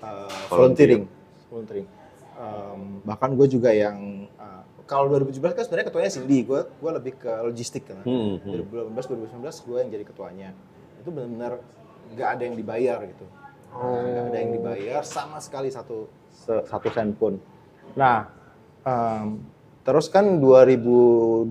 [0.00, 1.04] uh, volunteering.
[1.48, 1.86] Volunteering.
[2.34, 7.12] Um, bahkan gue juga yang uh, kalau 2017 kan sebenarnya ketuanya Cindy, gue gue lebih
[7.14, 8.00] ke logistik kan.
[8.02, 8.64] Hmm, hmm.
[8.90, 10.48] 2018 2019 gue yang jadi ketuanya.
[10.98, 11.60] Itu benar-benar
[12.10, 13.24] nggak ada yang dibayar gitu.
[13.74, 16.06] Nggak ada yang dibayar sama sekali satu
[16.46, 17.38] satu sen pun.
[17.98, 18.30] Nah,
[18.86, 19.42] um,
[19.82, 21.50] terus kan 2020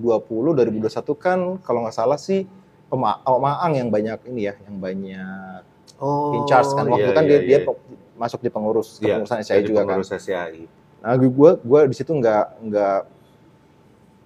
[0.56, 2.48] 2021 kan kalau nggak salah sih
[2.88, 5.62] Oma, Oma Ang yang banyak ini ya, yang banyak
[6.02, 7.66] Oh, in charge kan waktu iya, kan iya, dia dia iya.
[7.70, 7.80] pe-
[8.18, 10.18] masuk di pengurus Iya, kepengurusan SCI juga pengurus kan.
[10.18, 10.60] SCI.
[11.04, 13.00] Nah, gue gue di situ nggak nggak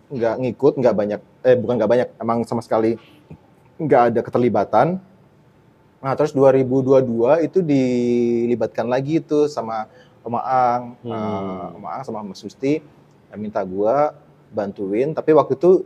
[0.09, 2.97] nggak ngikut, nggak banyak eh bukan nggak banyak, emang sama sekali
[3.77, 4.87] nggak ada keterlibatan.
[5.99, 9.91] Nah, terus 2022 itu dilibatkan lagi itu sama
[10.23, 11.11] Om Aang, Hmm.
[11.11, 12.79] eh, Om Aang sama Mas Susti
[13.35, 14.15] minta gua
[14.49, 15.85] bantuin, tapi waktu itu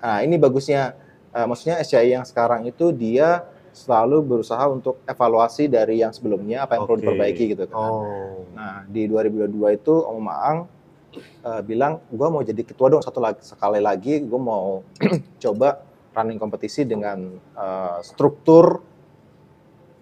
[0.00, 0.94] nah ini bagusnya
[1.34, 3.42] eh, maksudnya SCI yang sekarang itu dia
[3.74, 7.02] selalu berusaha untuk evaluasi dari yang sebelumnya apa yang perlu Oke.
[7.02, 7.90] diperbaiki gitu kan.
[7.90, 8.46] Oh.
[8.54, 10.58] Nah, di 2022 itu Om Maang
[11.42, 14.86] eh, bilang, gue mau jadi ketua dong satu lagi sekali lagi, gue mau
[15.42, 15.82] coba
[16.14, 18.78] running kompetisi dengan eh, struktur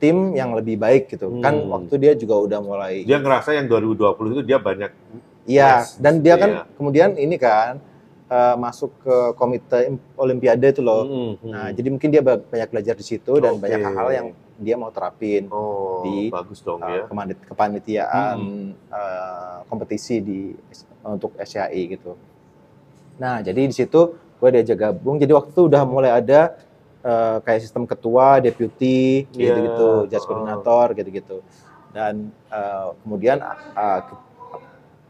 [0.03, 1.39] tim yang lebih baik gitu.
[1.39, 1.71] Kan Hmm.
[1.71, 4.91] waktu dia juga udah mulai, Dia ngerasa yang 2020 itu dia banyak
[5.47, 5.87] iya.
[6.03, 6.63] Dan dia kan iya.
[6.75, 7.79] kemudian ini kan
[8.27, 11.05] eh, masuk ke komite Olimpiade itu loh.
[11.05, 11.51] Hmm, hmm.
[11.53, 14.89] Nah, jadi mungkin dia ba- banyak belajar di situ dan banyak hal-hal yang dia mau
[14.89, 15.53] terapin.
[15.53, 17.05] oh, di, bagus dong uh, ya.
[17.45, 18.69] kepanitiaan Hmm.
[18.89, 20.41] uh, kompetisi di
[21.05, 22.17] untuk SCI gitu.
[23.21, 25.21] Nah, jadi di situ gue diajak gabung.
[25.21, 26.57] Jadi waktu itu udah mulai ada
[27.03, 30.29] uh, kayak sistem ketua, deputi, Iya, gitu-gitu, judge oh.
[30.31, 31.37] koordinator, gitu-gitu.
[31.93, 33.39] Dan uh, kemudian
[33.77, 34.01] uh,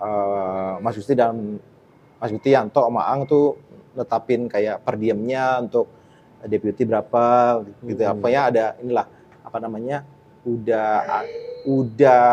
[0.03, 1.63] uh, Mas Gusti dan
[2.19, 3.55] Mas Gusti Yanto sama Ang tuh
[3.93, 5.87] netapin kayak per diemnya untuk
[6.43, 8.19] deputi berapa gitu Hmm.
[8.19, 9.07] apa ya ada inilah
[9.45, 10.03] apa namanya
[10.43, 11.23] udah
[11.63, 12.27] udah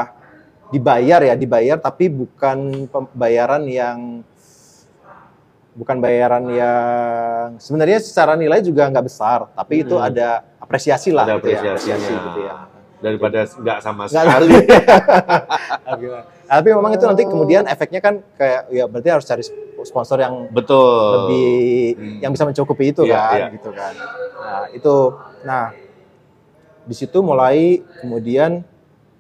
[0.74, 4.26] dibayar ya dibayar tapi bukan pembayaran yang
[5.72, 10.08] bukan bayaran yang sebenarnya secara nilai juga nggak besar tapi itu Hmm.
[10.08, 11.96] ada apresiasi lah Ada gitu ya, apresiasinya.
[11.96, 12.56] apresiasi gitu ya
[13.00, 14.60] Daripada nggak sama sekali.
[16.52, 19.40] Tapi memang itu nanti kemudian efeknya kan kayak ya berarti harus cari
[19.82, 21.00] sponsor yang Betul.
[21.16, 21.56] lebih
[21.96, 22.20] Hmm.
[22.20, 23.48] yang bisa mencukupi itu Iya, kan iya.
[23.56, 23.94] gitu kan
[24.36, 24.96] nah itu
[25.42, 25.66] nah
[26.84, 28.68] di situ mulai kemudian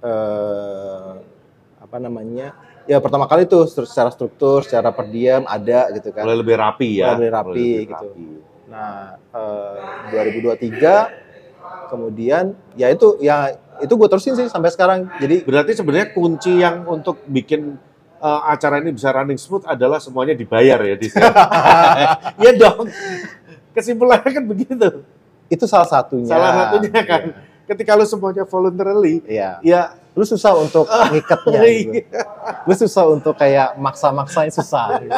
[0.01, 1.12] eh,
[1.79, 2.51] apa namanya
[2.89, 6.56] ya pertama kali tuh stru- secara struktur secara per diem ada gitu kan Mulai lebih
[6.58, 7.13] rapi ya.
[7.13, 8.08] Mulai lebih rapi, Mulai lebih gitu.
[8.10, 8.28] rapi.
[8.65, 8.97] nah
[9.30, 11.30] eh, 2023
[11.88, 16.84] kemudian ya itu ya itu gue terusin sih sampai sekarang jadi Berarti sebenarnya kunci yang
[16.84, 17.78] untuk bikin
[18.17, 21.23] eh, acara ini bisa running smooth adalah semuanya dibayar ya di sini.
[22.41, 22.89] Iya dong.
[23.69, 25.06] Kesimpulannya kan begitu.
[25.47, 27.21] itu salah satunya Salah satunya kan.
[27.65, 29.62] Ketika lu semuanya voluntarily, Iya.
[29.62, 31.91] ya lu susah untuk ngikatnya gitu.
[31.95, 32.24] iya.
[32.65, 35.17] lu susah untuk kayak maksa-maksain susah gitu.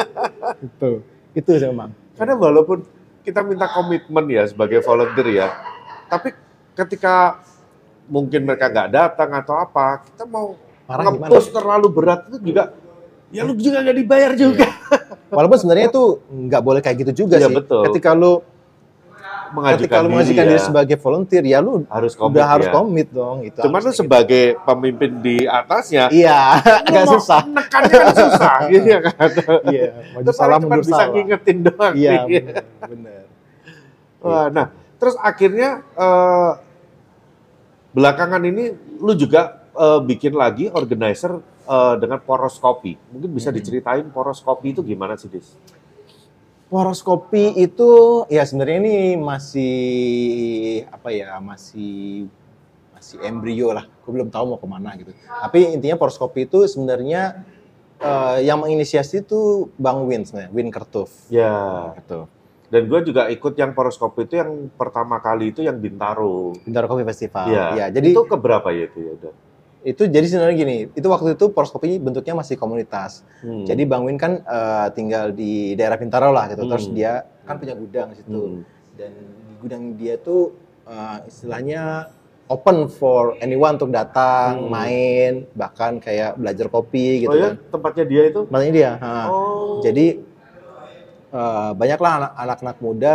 [0.62, 0.90] itu
[1.32, 2.84] itu sih emang Karena walaupun
[3.22, 5.48] kita minta komitmen ya sebagai volunteer ya,
[6.06, 6.36] tapi
[6.74, 7.40] ketika
[8.04, 11.32] mungkin mereka nggak datang atau apa, kita mau gimana?
[11.40, 12.76] terlalu berat itu juga,
[13.32, 14.68] ya lu juga nggak dibayar juga.
[15.32, 17.82] walaupun sebenarnya itu nggak boleh kayak gitu juga Iya, sih betul.
[17.90, 18.44] ketika lu
[19.52, 22.66] Mengajukan ketika lu mengajukan diri, diri ya, sebagai volunteer ya lu harus komit udah harus
[22.66, 22.72] ya.
[22.72, 26.18] komit dong gitu Cuman lu harusnya sebagai pemimpin di atasnya, gitu.
[26.18, 26.38] iya
[26.88, 29.28] agak susah Nekannya kan susah, gitu ya kan.
[29.68, 31.92] iya maju Itu salah cuma bisa salah ngingetin doang.
[31.92, 32.12] iya
[32.82, 33.24] bener.
[34.24, 36.50] Wah, nah, terus akhirnya eh,
[37.90, 38.64] belakangan ini
[38.98, 42.94] lu juga eh, bikin lagi organizer eh, dengan poros kopi.
[43.10, 43.58] Mungkin bisa Hmm.
[43.58, 45.52] diceritain poros kopi itu gimana sih, Dis?
[46.72, 49.76] Poros kopi itu ya sebenarnya ini masih
[50.88, 52.32] apa ya masih
[52.96, 53.84] masih embrio lah.
[54.00, 55.12] Gue belum tahu mau ke mana gitu.
[55.12, 57.44] Tapi intinya poros kopi itu sebenarnya
[58.00, 61.12] eh, yang menginisiasi itu Bang Win sebenarnya, Win Kertuf.
[61.28, 61.92] Ya.
[62.00, 62.24] Gitu.
[62.72, 66.56] Dan gue juga ikut yang poros kopi itu yang pertama kali itu yang Bintaro.
[66.64, 67.52] Bintaro Kopi Festival.
[67.52, 67.64] Iya.
[67.76, 69.12] Ya, jadi itu keberapa ya itu ya?
[69.82, 73.26] Itu jadi sebenarnya gini, itu waktu itu poros kopi bentuknya masih komunitas.
[73.42, 73.66] Hmm.
[73.66, 76.64] Jadi Bang Win kan eh, tinggal di daerah Bintaro lah gitu.
[76.64, 76.94] Terus Hmm.
[76.94, 78.42] dia kan punya gudang di situ.
[78.42, 78.62] Hmm.
[78.92, 79.08] dan
[79.48, 80.52] di gudang dia tuh
[80.84, 82.12] uh, istilahnya
[82.44, 84.70] open for anyone untuk datang, Hmm.
[84.70, 87.54] main, bahkan kayak belajar kopi gitu oh ya, kan.
[87.72, 88.40] tempatnya dia itu?
[88.52, 88.90] Makanya dia.
[89.00, 89.32] ha.
[89.32, 89.80] Oh.
[89.80, 90.20] Jadi
[91.32, 93.12] uh, banyaklah anak- anak-anak muda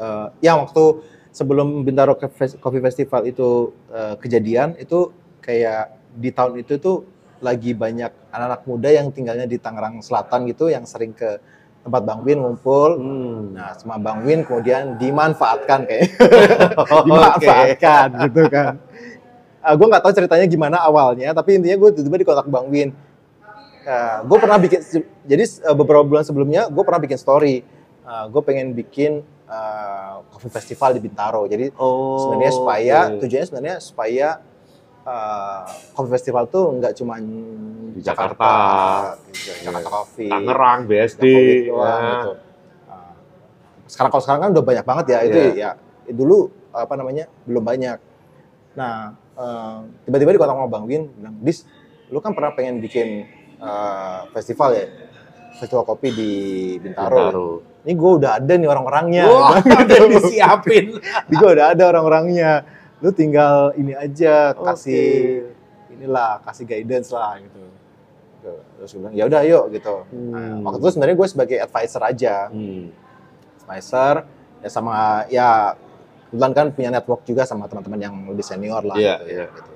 [0.00, 3.48] uh, yang waktu sebelum Bintaro Coffee Coffee Festival itu
[3.92, 5.12] uh, kejadian itu
[5.44, 7.04] kayak di tahun itu tuh
[7.44, 11.36] lagi banyak anak-anak muda yang tinggalnya di Tangerang Selatan gitu yang sering ke
[11.84, 12.96] tempat Bang Win ngumpul.
[12.96, 13.52] Hmm.
[13.52, 16.08] Nah, sama Bang Win kemudian dimanfaatkan kayak
[16.80, 17.04] Oke.
[17.04, 18.74] dimanfaatkan gitu kan.
[19.64, 22.92] gue nggak tahu ceritanya gimana awalnya, tapi intinya gue tiba-tiba di kontak Bang Win.
[24.24, 24.80] gue pernah bikin,
[25.28, 27.60] jadi eh, beberapa bulan sebelumnya gue pernah bikin story.
[28.04, 31.44] gue pengen bikin eh, coffee festival di Bintaro.
[31.44, 32.16] Jadi Oh.
[32.20, 33.20] sebenarnya supaya oke.
[33.24, 34.28] tujuannya sebenarnya supaya
[35.04, 35.60] eh,
[35.92, 38.50] coffee festival tuh nggak cuma di Jakarta.
[39.28, 41.24] gitu, Jakarta Coffee, Tangerang, BSD.
[41.68, 42.10] Doang, ya.
[42.10, 42.30] gitu.
[42.84, 43.12] Uh,
[43.86, 45.52] sekarang kalau sekarang kan udah banyak banget ya itu Iya.
[45.54, 45.70] ya
[46.10, 46.38] dulu
[46.70, 47.98] apa namanya belum banyak.
[48.74, 48.94] Nah
[49.34, 51.62] uh, tiba-tiba di kontak sama Bang Win bilang, Dis,
[52.08, 53.24] lu kan pernah pengen bikin
[53.58, 54.86] uh, festival ya,
[55.54, 56.32] festival kopi di
[56.78, 57.14] Bintaro.
[57.14, 57.48] Bintaro.
[57.84, 59.24] Ini gue udah ada nih orang-orangnya.
[59.28, 59.76] Wah, Gitu.
[59.76, 60.84] udah disiapin.
[61.28, 62.64] Di gue udah ada orang-orangnya.
[63.04, 65.44] Lu tinggal ini aja kasih
[65.92, 67.60] inilah kasih guidance lah gitu.
[68.80, 69.94] Terus gue bilang ya udah yuk gitu.
[70.08, 70.64] Nah, Hmm.
[70.64, 72.88] waktu itu sebenarnya gue sebagai advisor aja, Hmm.
[73.60, 74.14] advisor
[74.60, 74.96] ya sama
[75.28, 75.76] ya
[76.28, 79.36] kebetulan kan punya network juga sama teman-teman yang lebih senior lah Iya, gitu, iya.
[79.36, 79.72] ya, gitu.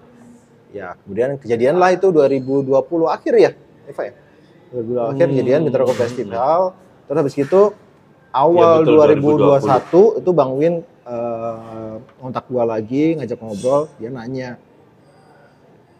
[0.68, 3.50] Ya kemudian kejadian lah itu 2020 akhir ya,
[3.84, 4.12] Eva ya.
[4.68, 5.32] 2020 akhir Hmm.
[5.32, 6.60] kejadian Bintaro Coffee Festival.
[7.04, 7.62] Terus habis itu
[8.28, 10.74] awal Iya, betul, 2021 itu Bang Win
[12.18, 14.60] ngontak gua lagi ngajak ngobrol, dia nanya,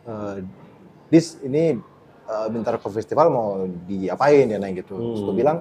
[0.05, 0.37] eh,
[1.09, 1.81] Dis ini
[2.29, 3.49] eh, Bintaro Coffee Festival mau
[3.85, 4.93] diapain dia nanya gitu.
[4.95, 5.41] Terus gue Hmm.
[5.41, 5.59] bilang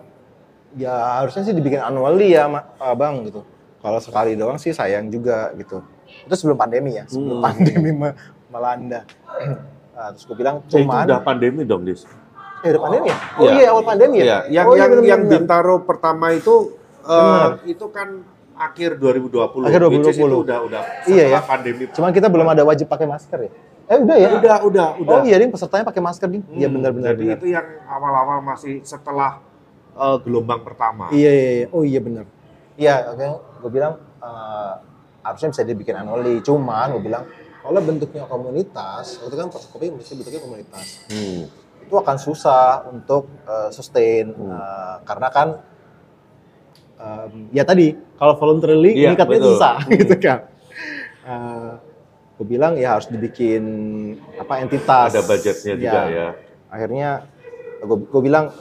[0.75, 2.51] ya harusnya sih dibikin annually ya
[2.93, 3.47] Bang gitu.
[3.79, 5.79] Kalau sekali doang sih sayang juga gitu.
[6.27, 7.45] Itu sebelum pandemi ya, sebelum Hmm.
[7.45, 9.07] pandemi me- melanda.
[9.95, 12.03] Nah, terus gue bilang cuman udah pandemi dong, Dis.
[12.57, 13.17] eh udah pandemi ya?
[13.37, 13.51] Oh Iya.
[13.53, 14.25] iya awal pandemi ya?
[14.25, 15.21] Iya, yang oh, iya, yang yang.
[15.23, 17.51] Bintaro pertama itu Bener.
[17.63, 18.07] itu kan
[18.57, 19.63] akhir 2020.
[19.63, 20.27] Akhir which is 2020.
[20.27, 21.39] Itu udah udah Iya, ya.
[21.45, 21.85] pandemi.
[21.93, 23.51] Cuman kita belum ada wajib pakai masker ya?
[23.87, 24.29] Eh udah ya?
[24.35, 25.15] udah, udah, udah.
[25.15, 26.43] Oh iya, Ding, pesertanya pakai masker, Ding.
[26.51, 27.15] Iya Hmm, benar-benar.
[27.15, 29.39] Jadi itu yang awal-awal masih setelah
[29.95, 31.07] eh, gelombang pertama.
[31.09, 31.65] Iya, iya, iya.
[31.71, 32.25] Oh iya benar.
[32.75, 33.27] Iya, oke.
[33.63, 33.93] Gue bilang
[35.23, 36.39] harusnya bisa dibikin annually.
[36.41, 37.23] Cuman gue bilang
[37.63, 41.03] kalau bentuknya komunitas, itu kan kopi mesti bentuknya komunitas.
[41.11, 41.51] Hmm.
[41.83, 44.51] Itu akan susah untuk eh, sustain Hmm.
[44.51, 45.47] Eh, karena kan
[46.97, 49.49] em, ya tadi kalau voluntarily Iya, nikatnya betul.
[49.53, 49.93] susah Hmm.
[49.95, 50.39] gitu kan.
[52.37, 53.63] gue bilang ya harus dibikin
[54.37, 55.09] apa entitas.
[55.09, 56.27] Ada budgetnya juga ya.
[56.67, 57.09] akhirnya
[57.79, 58.51] gue gue bilang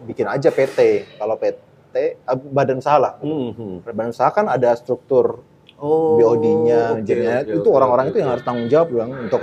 [0.00, 0.78] bikin aja PT
[1.14, 2.14] kalau PT eh,
[2.46, 3.74] badan usaha lah Hmm, hmm.
[3.84, 5.42] badan usaha kan ada struktur
[5.78, 9.38] Oh, BOD-nya oke, jadi oke, itu orang-orang oke, itu yang harus tanggung jawab bilang untuk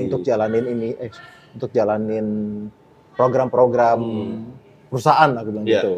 [0.00, 1.12] untuk jalanin ini eh
[1.52, 2.26] untuk jalanin
[3.12, 4.00] program-program
[4.88, 5.80] perusahaan aku bilang Iya.
[5.84, 5.94] gitu.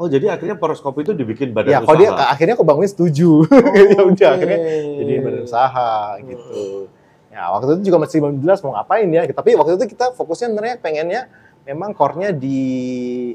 [0.00, 1.92] Oh, jadi akhirnya poroskopi itu dibikin badan Ya, usaha.
[1.92, 3.44] dia akhirnya aku bangunin setuju.
[3.92, 4.24] ya udah Oke.
[4.32, 4.58] akhirnya
[4.96, 5.92] jadi badan usaha
[6.24, 6.88] gitu.
[7.28, 9.28] Ya waktu itu juga masih belum jelas mau ngapain ya.
[9.28, 11.22] Tapi waktu itu kita fokusnya sebenarnya pengennya
[11.68, 12.60] memang core-nya di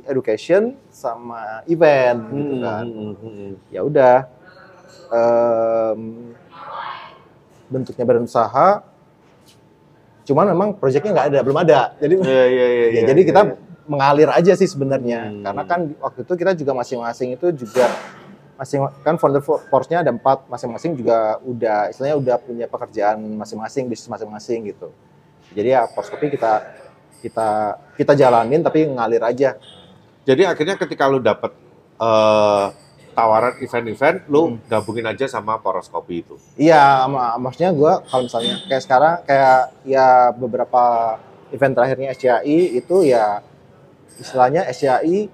[0.10, 2.86] education sama event gitu Hmm, kan.
[2.90, 3.52] hmm, hmm, hmm.
[3.70, 4.16] Ya udah
[5.14, 6.02] em,
[7.70, 8.82] bentuknya badan usaha.
[10.26, 11.80] Cuman memang proyeknya nggak ada, belum ada.
[12.02, 12.66] Jadi Iya, iya, iya.
[12.74, 13.54] ya, iya, jadi iya, kita iya.
[13.86, 15.42] Mengalir aja sih sebenarnya Hmm.
[15.42, 17.86] karena kan waktu itu kita juga masing-masing itu juga
[18.56, 24.08] masing kan founder force-nya ada empat masing-masing juga udah istilahnya udah punya pekerjaan masing-masing bisnis
[24.08, 24.90] masing-masing gitu
[25.52, 26.64] jadi ya porskopi kita
[27.20, 27.48] kita
[27.94, 29.58] kita jalanin tapi ngalir aja
[30.24, 31.54] Jadi akhirnya ketika lu dapet
[31.96, 32.66] eh,
[33.14, 34.60] tawaran event-event, lu Hmm.
[34.66, 36.36] gabungin aja sama poroskopi itu.
[36.56, 41.16] iya ma- maksudnya gua kalau misalnya kayak sekarang kayak ya beberapa
[41.50, 43.40] event terakhirnya SCI itu ya
[44.18, 45.30] istilahnya SCI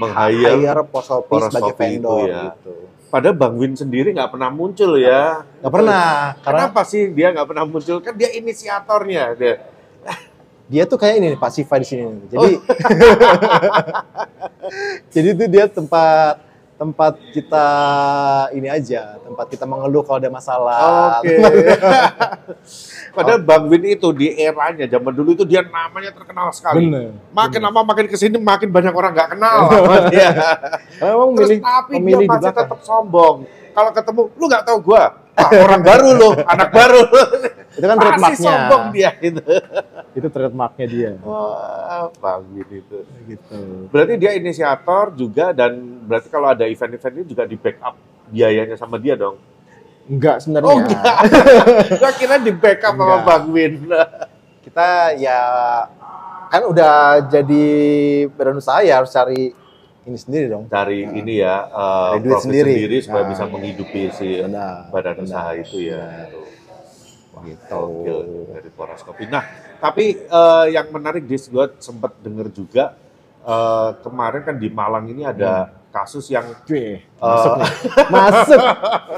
[0.00, 0.56] Meng-hire.
[0.56, 2.56] hire porskopi sebagai vendor ya.
[2.56, 2.72] gitu
[3.12, 5.44] Padahal Bang Win sendiri nggak pernah muncul ya.
[5.60, 8.00] nggak pernah karena Kenapa sih dia nggak pernah muncul?
[8.00, 9.36] Kan dia inisiatornya.
[9.36, 9.60] Dia.
[10.64, 12.08] dia tuh kayak ini nih Pak Siva di sini.
[12.32, 12.48] Jadi Oh.
[15.12, 16.40] jadi itu dia tempat
[16.82, 17.66] tempat kita
[18.58, 21.22] ini aja, tempat kita mengeluh kalau ada masalah.
[21.22, 21.38] Oke.
[23.16, 26.90] Padahal Bang Win itu di eranya zaman dulu itu dia namanya terkenal sekali.
[26.90, 27.14] Bener.
[27.30, 30.30] Makin lama makin ke sini makin banyak orang nggak kenal sama dia.
[30.98, 32.66] Emang Terus milih tapi dia pemilih di masih belakang.
[32.66, 33.36] tetap sombong.
[33.72, 35.04] Kalau ketemu, lu nggak tahu gua.
[35.32, 37.02] Ah, orang baru lu, anak baru.
[37.72, 38.38] Itu kan trademarknya.
[38.38, 39.42] sombong dia itu.
[40.18, 41.10] Itu trademarknya dia.
[41.24, 42.12] Wah,
[42.44, 42.98] Win itu.
[43.24, 43.60] Gitu.
[43.88, 45.72] Berarti dia inisiator juga dan
[46.04, 47.96] berarti kalau ada event-event ini juga di backup
[48.28, 49.40] biayanya sama dia dong.
[50.04, 50.68] Enggak sebenarnya.
[50.68, 51.16] Oh enggak.
[52.02, 53.24] Gua kira di backup sama Enggak.
[53.24, 53.72] Bang Win.
[54.68, 55.38] Kita ya
[56.48, 56.94] kan udah
[57.26, 57.64] jadi
[58.28, 59.56] badan usaha ya harus cari
[60.02, 60.68] ini sendiri dong.
[60.68, 62.72] Cari ini ya uh, Cari duit sendiri.
[62.76, 63.30] sendiri, supaya Nah.
[63.32, 64.92] bisa menghidupi si Benar.
[64.92, 65.24] badan benar.
[65.24, 66.04] usaha itu ya.
[67.42, 67.74] Gitu.
[67.74, 68.18] Gokil
[68.54, 69.24] dari poroskopi.
[69.26, 69.44] Nah,
[69.82, 72.94] tapi eh, yang menarik dis gue sempat dengar juga
[73.42, 77.70] eh, kemarin kan di Malang ini ada kasus yang Cuy, eh, masuk nih.
[78.16, 78.60] Masuk.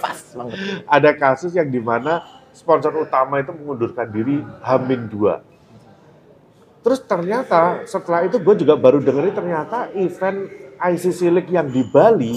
[0.02, 0.58] Pas banget.
[0.90, 6.82] ada kasus yang di mana sponsor utama itu mengundurkan diri Hamin 2.
[6.84, 12.36] Terus ternyata setelah itu gue juga baru dengerin ternyata event ICC League yang di Bali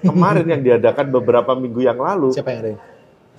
[0.00, 2.91] kemarin yang diadakan beberapa minggu yang lalu, Siapa yang ada?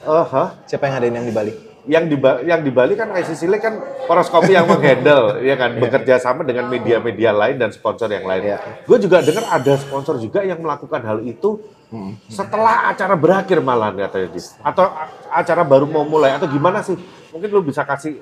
[0.03, 0.49] Eh, hah?
[0.67, 1.53] Siapa yang ada yang di Bali?
[1.83, 2.15] yang di
[2.47, 3.75] yang di Bali kan ICC League kan
[4.07, 8.55] poroskopi yang menghandle ya kan bekerja sama dengan media-media lain dan sponsor yang lain.
[8.55, 8.87] Iya.
[8.87, 11.59] Gue juga dengar ada sponsor juga yang melakukan hal itu
[11.93, 12.17] Hmm.
[12.25, 14.57] setelah acara berakhir malah katanya Dis.
[14.65, 14.89] Atau
[15.29, 16.97] acara baru mau mulai atau gimana sih?
[17.29, 18.17] Mungkin lu bisa kasih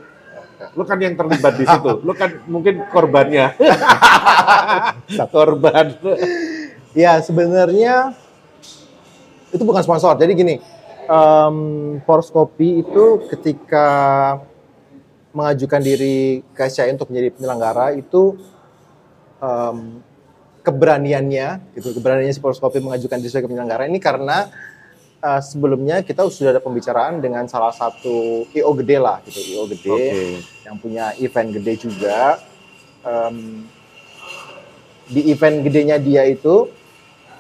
[0.76, 2.04] lu kan yang terlibat di situ.
[2.04, 3.56] Lu kan mungkin korbannya.
[5.34, 5.96] Korban.
[6.92, 8.12] Ya sebenarnya
[9.56, 10.20] itu bukan sponsor.
[10.20, 10.56] Jadi gini,
[11.10, 11.56] em
[12.06, 13.88] Poroskopi itu ketika
[15.32, 18.36] mengajukan diri ke SCI untuk menjadi penyelenggara itu
[19.40, 20.04] em,
[20.62, 24.52] keberaniannya, gitu, keberaniannya si Poroskopi mengajukan diri sebagai penyelenggara ini karena
[25.24, 29.90] eh, sebelumnya kita sudah ada pembicaraan dengan salah satu IO gede lah, gitu, IO gede
[29.90, 30.22] Oke.
[30.68, 32.38] yang punya event gede juga.
[33.02, 33.66] Em,
[35.12, 36.72] di event gedenya dia itu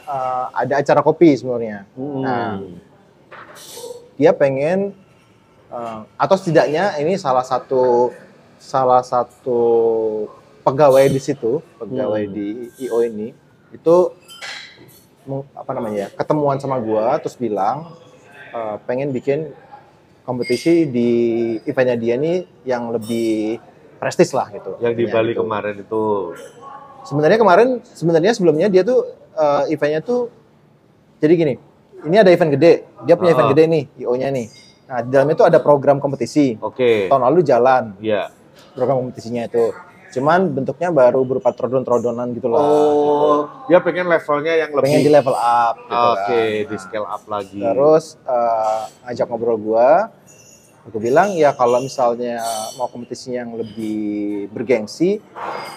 [0.04, 1.88] uh, ada acara kopi sebenarnya.
[1.96, 2.91] Nah, Hmm.
[4.22, 4.94] Dia pengen
[5.74, 8.14] uh, atau setidaknya ini salah satu
[8.62, 9.58] salah satu
[10.62, 12.34] pegawai di situ, pegawai Hmm.
[12.38, 12.48] di
[12.86, 13.34] IO ini
[13.74, 13.96] itu
[15.58, 17.98] apa namanya ya, ketemuan sama gua terus bilang
[18.54, 19.50] uh, pengen bikin
[20.22, 21.10] kompetisi di
[21.66, 23.58] eventnya dia nih yang lebih
[23.98, 24.78] prestis lah gitu.
[24.78, 25.42] Yang di Bali gitu.
[25.42, 26.04] kemarin itu
[27.10, 30.30] sebenarnya kemarin sebenarnya sebelumnya dia tuh eh, eventnya tuh
[31.18, 31.54] jadi gini
[32.06, 33.52] ini ada event gede dia punya event Ah.
[33.52, 34.48] gede nih io-nya nih
[34.84, 37.08] nah di dalamnya itu ada program kompetisi oke.
[37.08, 38.28] tahun lalu jalan Iya.
[38.72, 39.72] program kompetisinya itu
[40.12, 45.10] cuman bentuknya baru berupa trodon-trodonan gitu lah Oh, dia pengen levelnya yang lebih pengen di
[45.10, 46.68] level up gitu Oke, kan.
[46.68, 47.56] di scale up lagi.
[47.58, 50.12] terus eh, ngajak ngobrol gua
[50.84, 52.44] aku bilang ya kalau misalnya
[52.76, 55.24] mau kompetisi yang lebih bergengsi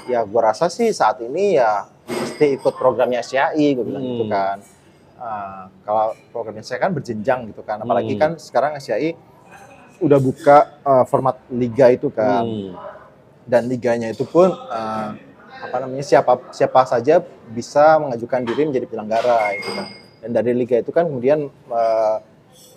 [0.04, 4.10] ya gua rasa sih saat ini ya mesti ikut programnya SCI gue bilang Hmm.
[4.10, 4.56] gitu kan
[5.24, 8.20] Ah, kalau programnya SCI kan berjenjang gitu kan apalagi Hmm.
[8.20, 9.16] kan sekarang SCI
[9.98, 12.76] udah buka eh, format liga itu kan Hmm.
[13.48, 15.08] dan liganya itu pun eh,
[15.64, 19.88] apa namanya siapa siapa saja bisa mengajukan diri menjadi penyelenggara itu kan
[20.20, 22.16] dan dari liga itu kan kemudian eh,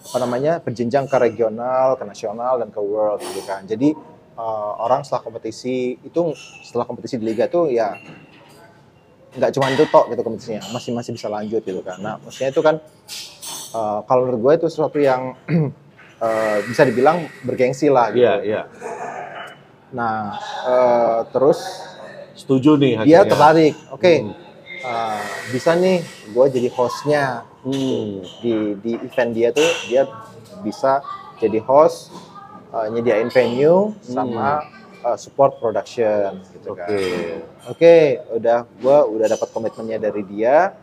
[0.08, 3.92] apa namanya berjenjang ke regional ke nasional dan ke world gitu kan jadi
[4.40, 6.32] eh, orang setelah kompetisi itu
[6.64, 8.00] setelah kompetisi di liga tuh ya
[9.38, 12.60] nggak cuma itu tok gitu kompetisinya masih masih bisa lanjut gitu kan nah maksudnya itu
[12.60, 12.76] kan
[13.72, 15.38] eh, kalau menurut gue itu sesuatu yang
[16.26, 18.26] eh, bisa dibilang bergengsi lah gitu.
[18.26, 18.62] Iya, iya.
[19.90, 20.36] nah
[20.66, 21.60] eh, terus
[22.34, 23.30] Setuju nih dia akhirnya.
[23.30, 24.34] tertarik oke Hmm.
[24.84, 27.24] eh, bisa nih gue jadi hostnya
[27.62, 28.24] Hmm.
[28.40, 30.08] di di event dia tuh dia
[30.58, 31.04] bisa
[31.36, 32.16] jadi host
[32.72, 34.64] uh, nyediain venue sama
[35.04, 36.80] uh, support production gitu Oke.
[36.80, 36.90] kan.
[37.70, 37.96] Oke,
[38.34, 40.74] udah gua udah dapat komitmennya dari dia.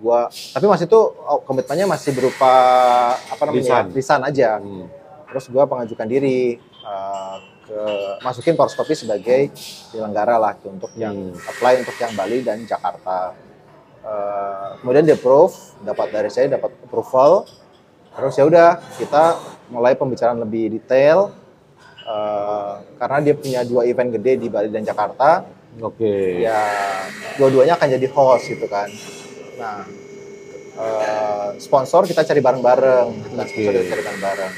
[0.00, 2.52] Gua tapi masih tuh oh, komitmennya masih berupa
[3.18, 3.86] apa namanya?
[3.92, 4.24] Lisan.
[4.24, 4.58] aja.
[4.58, 4.88] Hmm.
[5.30, 7.36] Terus gua pengajukan diri uh,
[7.68, 7.82] ke
[8.24, 9.52] masukin Porskopi sebagai
[9.94, 11.36] penyelenggara lah gitu, untuk yang Hmm.
[11.36, 13.36] apply untuk yang Bali dan Jakarta.
[14.00, 15.52] Uh, kemudian dia approve,
[15.84, 17.44] dapat dari saya dapat approval.
[18.10, 18.68] Terus ya udah
[18.98, 19.38] kita
[19.70, 21.30] mulai pembicaraan lebih detail
[22.10, 25.46] uh, karena dia punya dua event gede di Bali dan Jakarta.
[25.78, 26.42] Oke.
[26.42, 26.66] Ya
[27.38, 28.90] dua-duanya akan jadi host gitu kan.
[29.62, 29.86] Nah
[30.74, 33.46] uh, sponsor kita cari bareng-bareng, gitu kan.
[33.46, 34.52] Sponsor kita cari bareng-bareng.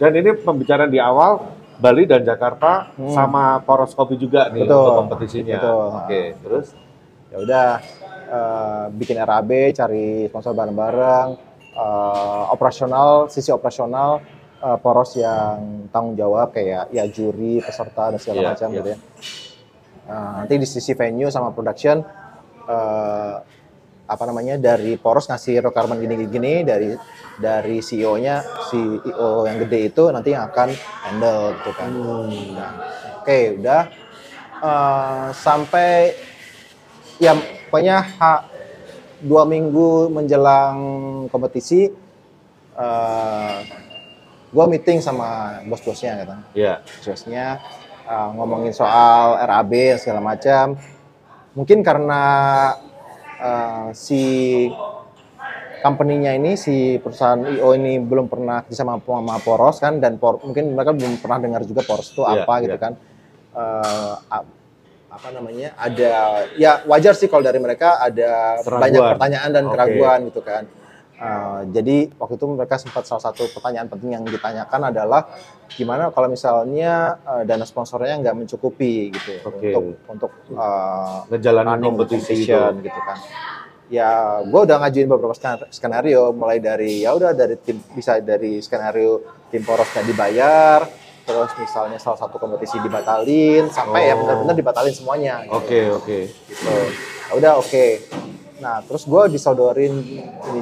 [0.00, 3.08] Dan ini pembicaraan di awal Bali dan Jakarta Hmm.
[3.12, 4.76] sama Poros Kopi juga nih Betul.
[4.76, 5.56] untuk kompetisinya.
[5.56, 5.86] Betul.
[6.04, 6.66] Oke, terus
[7.30, 7.68] ya udah
[8.30, 11.28] eh, bikin RAB cari sponsor bareng-bareng
[11.72, 14.20] eh, operasional sisi operasional
[14.60, 18.76] eh, poros yang tanggung jawab kayak ya juri peserta dan segala Iya, macam iya.
[18.76, 18.98] gitu ya.
[20.04, 22.02] Nah, nanti di sisi venue sama production
[22.66, 23.34] eh,
[24.10, 26.90] apa namanya dari poros ngasih requirement gini-gini dari
[27.38, 30.68] dari CEO-nya CEO yang gede itu nanti yang akan
[31.06, 31.90] handle gitu kan.
[32.52, 32.72] Nah,
[33.22, 33.82] oke udah.
[34.60, 36.12] Eh, sampai
[37.16, 37.32] ya
[37.70, 38.44] pokoknya ha-
[39.20, 40.76] dua minggu menjelang
[41.28, 41.88] kompetisi
[42.74, 43.56] eh
[44.50, 46.82] gue meeting sama bos-bosnya gitu ya.
[46.82, 47.46] bos-bosnya
[48.04, 50.74] eh, ngomongin soal RAB segala macam
[51.54, 52.22] mungkin karena
[53.38, 54.22] eh, si
[55.80, 60.36] company-nya ini si perusahaan IO ini belum pernah kerja sama sama Poros kan dan por,
[60.44, 62.82] mungkin mereka belum pernah dengar juga Poros itu Iya, apa gitu iya.
[62.82, 62.92] kan
[63.50, 64.46] Eh, ap-
[65.10, 66.10] apa namanya ada
[66.54, 68.78] ya wajar sih kalau dari mereka ada Keraguan.
[68.78, 69.72] banyak pertanyaan dan Oke.
[69.74, 70.62] keraguan gitu kan
[71.20, 75.28] Eh, jadi waktu itu mereka sempat salah satu pertanyaan penting yang ditanyakan adalah
[75.68, 79.68] gimana kalau misalnya eh, dana sponsornya nggak mencukupi gitu Oke.
[79.68, 82.56] untuk untuk eh, Ngejalanin kompetisi itu.
[82.80, 83.20] gitu kan.
[83.90, 85.34] Ya, gue udah ngajuin beberapa
[85.68, 90.86] skenario, mulai dari ya udah dari tim bisa dari skenario tim poros nggak dibayar,
[91.26, 94.22] terus misalnya salah satu kompetisi dibatalin sampai ya Oh.
[94.22, 95.42] benar-benar dibatalin semuanya.
[95.44, 95.52] gitu.
[95.52, 96.18] Oke, oke.
[96.48, 96.70] Gitu.
[97.28, 97.86] Ya udah oke.
[98.60, 99.94] Nah, terus gue disodorin
[100.44, 100.60] ini,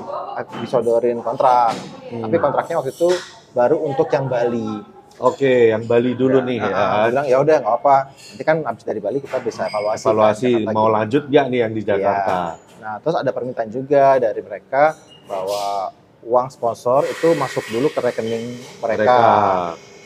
[0.62, 1.74] disodorin kontrak.
[2.08, 2.22] Hmm.
[2.24, 3.10] Tapi kontraknya waktu itu
[3.50, 4.98] baru untuk yang Bali.
[5.18, 7.10] Oke, yang Bali dulu nih Nah, ya.
[7.10, 7.96] bilang ya udah nggak apa.
[8.14, 10.06] Nanti kan abis dari Bali kita bisa evaluasi.
[10.06, 12.34] kan, Evaluasi Jakarta mau lanjut nggak nih yang di Jakarta?
[12.78, 14.94] Nah, terus ada permintaan juga dari mereka
[15.26, 15.90] bahwa
[16.22, 18.46] uang sponsor itu masuk dulu ke rekening
[18.78, 19.18] mereka.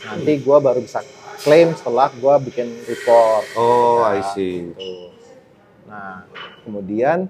[0.03, 1.05] Nanti gua baru bisa
[1.45, 3.45] klaim setelah gua bikin report.
[3.53, 4.73] Oh, Nah, I see.
[4.73, 5.13] gitu.
[5.85, 6.25] Nah,
[6.65, 7.29] kemudian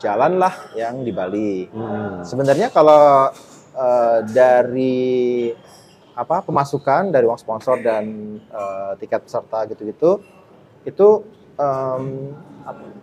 [0.00, 1.68] jalanlah yang di Bali.
[1.68, 2.24] Hmm.
[2.24, 3.28] Sebenarnya kalau
[3.76, 5.52] eh, dari
[6.10, 8.04] apa pemasukan dari uang sponsor dan
[8.42, 10.20] eh, tiket peserta gitu-gitu
[10.82, 11.08] itu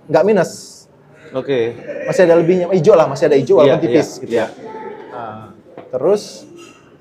[0.10, 0.84] nggak minus
[1.30, 1.78] Oke.
[2.10, 4.48] masih ada lebihnya hijau lah masih ada hijau walaupun Iya, tipis iya, gitu iya.
[4.48, 4.48] ya
[5.14, 5.50] Nah,
[5.90, 6.46] terus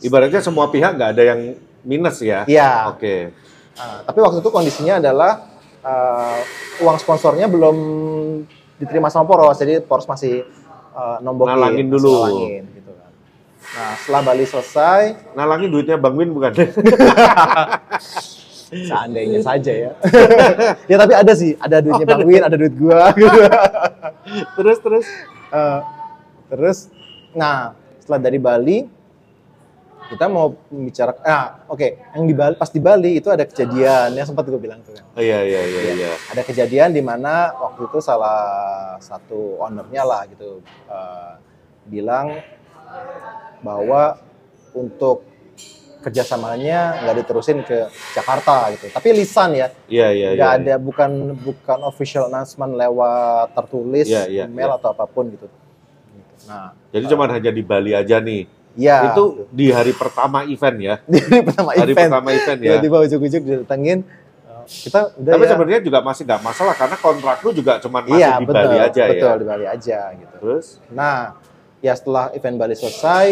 [0.00, 1.40] Ibaratnya semua pihak nggak ada yang
[1.80, 2.44] minus ya?
[2.44, 3.32] ya Oke.
[3.72, 5.48] nah, tapi waktu itu kondisinya adalah
[5.80, 6.38] eh,
[6.84, 7.76] uang sponsornya belum
[8.76, 10.44] diterima sama poros jadi poros masih
[10.92, 12.12] eh, nombokin Nalangin dulu.
[12.24, 13.10] nalangin, gitu kan.
[13.72, 15.02] nah setelah Bali selesai
[15.32, 16.52] Nalangin duitnya Bang Win bukan?
[18.66, 19.92] seandainya saja ya
[20.90, 23.40] ya tapi ada sih ada duitnya Bang Win ada duit gua gitu.
[24.58, 25.06] terus terus.
[25.54, 25.80] Eh,
[26.50, 26.78] terus
[27.30, 27.72] nah
[28.02, 28.78] setelah dari Bali
[30.06, 34.26] kita mau bicara ah oke yang di Bali pas di Bali itu ada kejadian yang
[34.26, 36.10] sempat gue bilang tuh kan Oh, iya iya iya iya.
[36.30, 38.38] ada kejadian di mana waktu itu salah
[39.00, 41.32] satu ownernya lah gitu eh,
[41.86, 42.38] bilang
[43.60, 44.20] bahwa
[44.72, 45.24] untuk
[46.00, 50.60] kerjasamanya nggak diterusin ke Jakarta gitu tapi lisan ya Iya iya nggak iya.
[50.62, 54.76] ada bukan bukan official announcement lewat tertulis Iya, iya, email iya.
[54.78, 55.50] atau apa pun gitu
[56.46, 58.46] nah Jadi cuma hanya di Bali aja nih.
[58.76, 60.94] Ya Itu di hari pertama event ya.
[61.08, 62.64] di hari pertama Hari event pertama event ya.
[62.76, 63.98] tiba-tiba ujuk-ujuk didatengin
[64.44, 67.98] eh, kita udah Tapi ya sebenarnya juga masih nggak masalah karena kontrak lu juga cuma
[68.00, 69.34] masih iya di betul Bali aja betul ya.
[69.34, 70.66] di Bali aja gitu Terus?
[70.90, 71.18] Nah,
[71.78, 73.26] ya setelah event Bali selesai,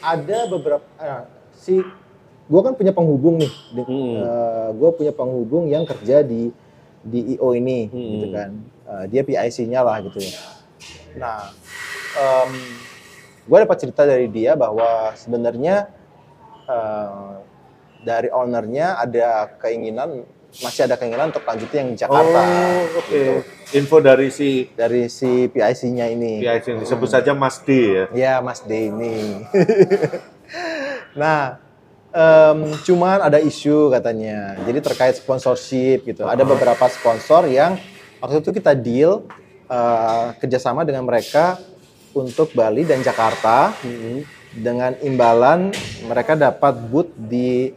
[0.00, 1.22] ada beberapa eh,
[1.54, 1.80] si
[2.44, 3.52] gue kan punya penghubung nih.
[3.72, 4.18] Hmm.
[4.74, 6.50] gue punya penghubung yang kerja di
[7.00, 8.08] di IO ini, Hmm.
[8.12, 8.50] gitu kan.
[8.84, 10.18] Eh, dia PIC-nya lah gitu.
[11.14, 11.48] Nah,
[13.50, 15.90] gue dapat cerita dari dia bahwa sebenarnya
[16.70, 17.34] eh,
[18.06, 20.22] dari ownernya ada keinginan
[20.62, 22.42] masih ada keinginan untuk lanjutin yang Jakarta.
[22.42, 23.06] Oh, oke.
[23.06, 23.32] gitu.
[23.78, 26.42] Info dari si Dari si PIC-nya ini.
[26.42, 28.04] PIC ini disebut saja Mas D ya.
[28.10, 29.46] Ya, Mas Denny.
[31.20, 31.62] nah,
[32.10, 34.58] em, cuman ada isu katanya.
[34.66, 36.26] Jadi terkait sponsorship gitu.
[36.26, 37.78] Ada beberapa sponsor yang
[38.18, 39.22] waktu itu kita deal
[39.70, 41.62] eh, kerjasama dengan mereka
[42.14, 43.74] untuk Bali dan Jakarta
[44.50, 45.70] dengan imbalan
[46.06, 47.70] mereka dapat booth di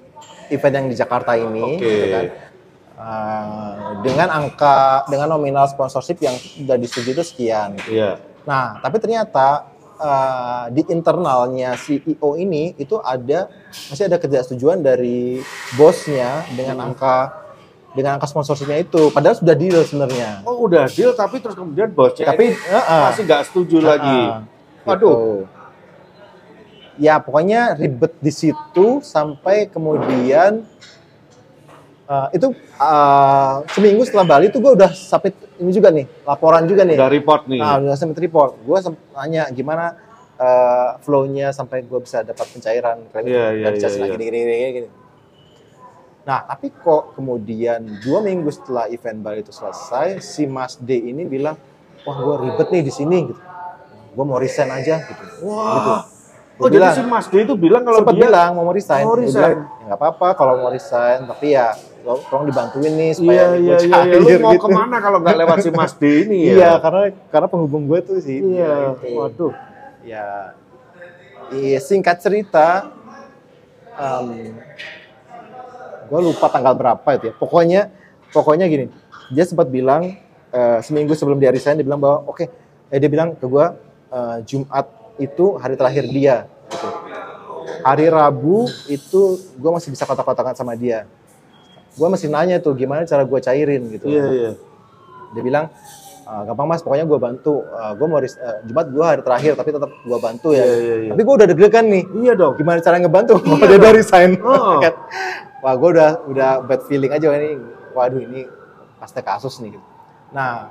[0.49, 1.77] event yang di Jakarta ini.
[1.77, 1.85] Oke.
[1.85, 2.25] gitu kan.
[2.93, 3.73] Eh,
[4.05, 7.75] dengan angka dengan nominal sponsorship yang sudah disetujui itu sekian.
[7.89, 8.21] Iya.
[8.45, 9.65] Nah, tapi ternyata
[9.97, 13.49] eh, di internalnya CEO ini itu ada
[13.89, 15.41] masih ada ketidaksetujuan dari
[15.73, 17.42] bosnya dengan angka
[17.93, 19.13] dengan angka sponsorshipnya itu.
[19.13, 20.41] Padahal sudah deal sebenarnya.
[20.43, 23.03] Oh udah deal tapi terus kemudian bosnya Tapi ini heeh.
[23.09, 24.19] masih nggak setuju lagi.
[24.33, 24.97] Heeh, Waduh.
[24.97, 25.13] gitu.
[26.93, 30.61] Ya pokoknya ribet di situ sampai kemudian
[32.05, 36.85] eh, itu eh, seminggu setelah Bali itu gue udah submit ini juga nih laporan juga
[36.85, 36.97] nih.
[36.97, 37.61] Udah report nih.
[37.61, 38.57] Nah, udah submit report.
[38.61, 38.77] Gue
[39.17, 39.97] nanya gimana
[40.37, 44.13] eh, flow-nya sampai gue bisa dapat pencairan kredit Iya, iya, dari iya, Cesna iya.
[44.13, 44.89] gini, gini, gini, gini.
[46.23, 51.23] Nah, tapi kok kemudian dua minggu setelah event Bali itu selesai, si Mas D ini
[51.23, 51.59] bilang,
[52.01, 53.41] wah gue ribet nih di sini, gitu.
[54.13, 55.23] Gue mau resign aja, gitu.
[55.43, 56.07] Wah.
[56.53, 59.03] Gua Oh jadi bilang- si Mas D itu bilang kalau Sempat dia bilang mau resign.
[59.03, 59.35] mau Gua resign.
[59.35, 61.67] bilang, ya nggak apa-apa kalau mau resign, tapi ya
[62.03, 63.89] lo tolong dibantuin nih supaya Iya gue iya iya.
[63.89, 64.35] cair, iya.
[64.37, 64.61] Lu mau gitu.
[64.61, 66.53] ke mana kalau nggak lewat si Mas D ini ya?
[66.53, 68.37] Iya, karena karena penghubung gue tuh sih.
[68.39, 68.95] Iya.
[68.95, 69.07] Itu.
[69.17, 69.53] Waduh.
[70.03, 70.51] ya
[71.49, 72.91] iya, singkat cerita
[76.13, 77.81] gue lupa tanggal berapa itu ya pokoknya
[78.29, 78.85] pokoknya gini
[79.33, 80.13] dia sempat bilang
[80.49, 82.45] eh, seminggu sebelum dia resign dia bilang bahwa oke
[82.87, 83.65] eh, dia bilang ke gue
[84.11, 84.85] eh, Jumat
[85.17, 86.87] itu hari terakhir dia gitu.
[87.81, 91.09] hari Rabu itu gue masih bisa kontak-kontakan sama dia
[91.93, 94.51] gue masih nanya tuh gimana cara gue cairin gitu Iya iya.
[95.33, 95.65] dia bilang
[96.23, 98.29] "Ah, gampang mas pokoknya gue bantu gue mau eh,
[98.63, 101.09] Jumat gue hari terakhir tapi tetap gue bantu ya Iya, iya, iya.
[101.13, 102.53] tapi gue udah deg-degan nih Iya dong.
[102.55, 103.97] gimana cara ngebantu Iya dia udah dong.
[103.97, 104.77] resign Oh.
[104.83, 104.93] Kan.
[105.63, 107.55] Wah gue udah udah bad feeling aja ini
[107.91, 108.45] waduh ini
[108.99, 109.85] pasti kasus nih gitu.
[110.29, 110.67] nah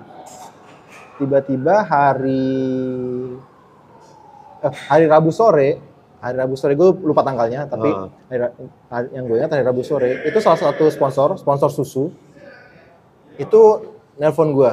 [1.16, 2.44] tiba-tiba hari
[4.60, 5.80] eh, hari Rabu sore
[6.18, 8.08] hari Rabu sore gue lupa tanggalnya tapi Ah.
[8.28, 8.38] hari
[8.88, 12.12] hari- yang gue ingat hari Rabu sore itu salah satu sponsor sponsor susu
[13.34, 13.60] itu
[14.14, 14.72] nelpon gue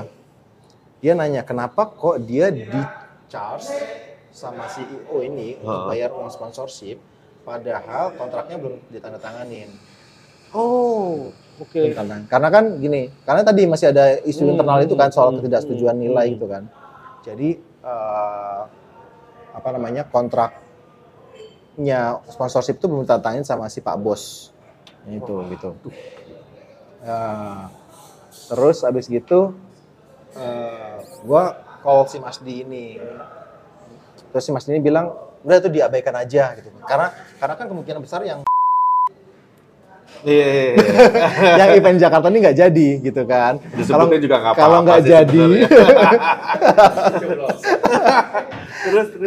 [1.00, 2.68] dia nanya kenapa kok dia di
[3.28, 3.72] charge
[4.30, 5.88] sama CEO ini untuk Ah.
[5.88, 7.00] bayar uang sponsorship
[7.42, 9.70] padahal kontraknya belum ditandatanganin
[10.54, 11.30] Oh,
[11.62, 11.78] oke.
[11.78, 15.30] Belum tanda- karena kan gini karena tadi masih ada isu Hmm, internal itu kan soal
[15.32, 16.34] hmm, ketidaksetujuan hmm, nilai hmm.
[16.36, 16.64] gitu kan.
[17.26, 17.50] Jadi
[17.86, 18.62] eh,
[19.54, 20.60] apa namanya kontraknya
[22.28, 24.52] sponsorship itu belum ditandatangani sama si Pak Bos.
[25.08, 25.70] Itu gitu.
[27.00, 27.72] Ya,
[28.52, 29.56] terus abis gitu
[30.36, 30.98] eh,
[31.28, 33.00] gua call si Mas Di ini
[34.32, 35.10] terus si Mas Di ini bilang
[35.46, 36.70] udah itu diabaikan aja gitu.
[36.84, 37.08] Karena
[37.40, 38.44] karena kan kemungkinan besar yang
[40.20, 40.76] Iya, iya, iya.
[41.64, 43.54] yang event Jakarta ini nggak jadi gitu kan.
[43.72, 45.44] Disebutnya juga nggak Kalau nggak jadi,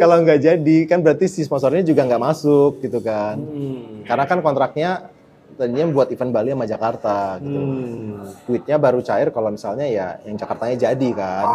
[0.03, 3.41] kalau nggak jadi kan berarti si sponsornya juga nggak masuk gitu kan.
[3.41, 4.05] Hmm.
[4.05, 5.09] Karena kan kontraknya
[5.57, 7.61] tadinya buat event Bali sama Jakarta gitu.
[7.61, 8.28] Hmm.
[8.49, 11.47] Duitnya baru cair kalau misalnya ya yang Jakartanya jadi kan.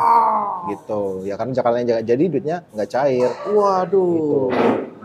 [0.74, 1.30] Gitu.
[1.30, 3.54] Ya karena Jakarta yang jadi duitnya nggak cair gitu.
[3.54, 4.50] Waduh.
[4.50, 4.97] Nah,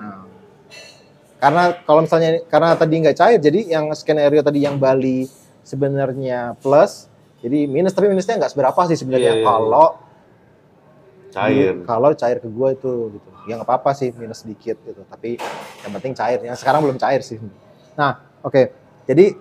[1.43, 5.27] karena kalau misalnya karena tadi nggak cair, jadi yang skenario tadi yang Bali
[5.67, 7.11] sebenarnya plus,
[7.43, 9.49] jadi minus tapi minusnya nggak seberapa sih sebenarnya Iya, iya, iya.
[9.51, 9.87] kalau
[11.33, 11.75] Cair.
[11.89, 13.29] kalau cair ke gue itu gitu.
[13.51, 15.41] Ya nggak apa-apa sih minus sedikit gitu, tapi
[15.83, 16.39] yang penting cair.
[16.47, 17.43] Yang sekarang belum cair sih.
[17.99, 18.71] Nah, oke.
[19.11, 19.35] Jadi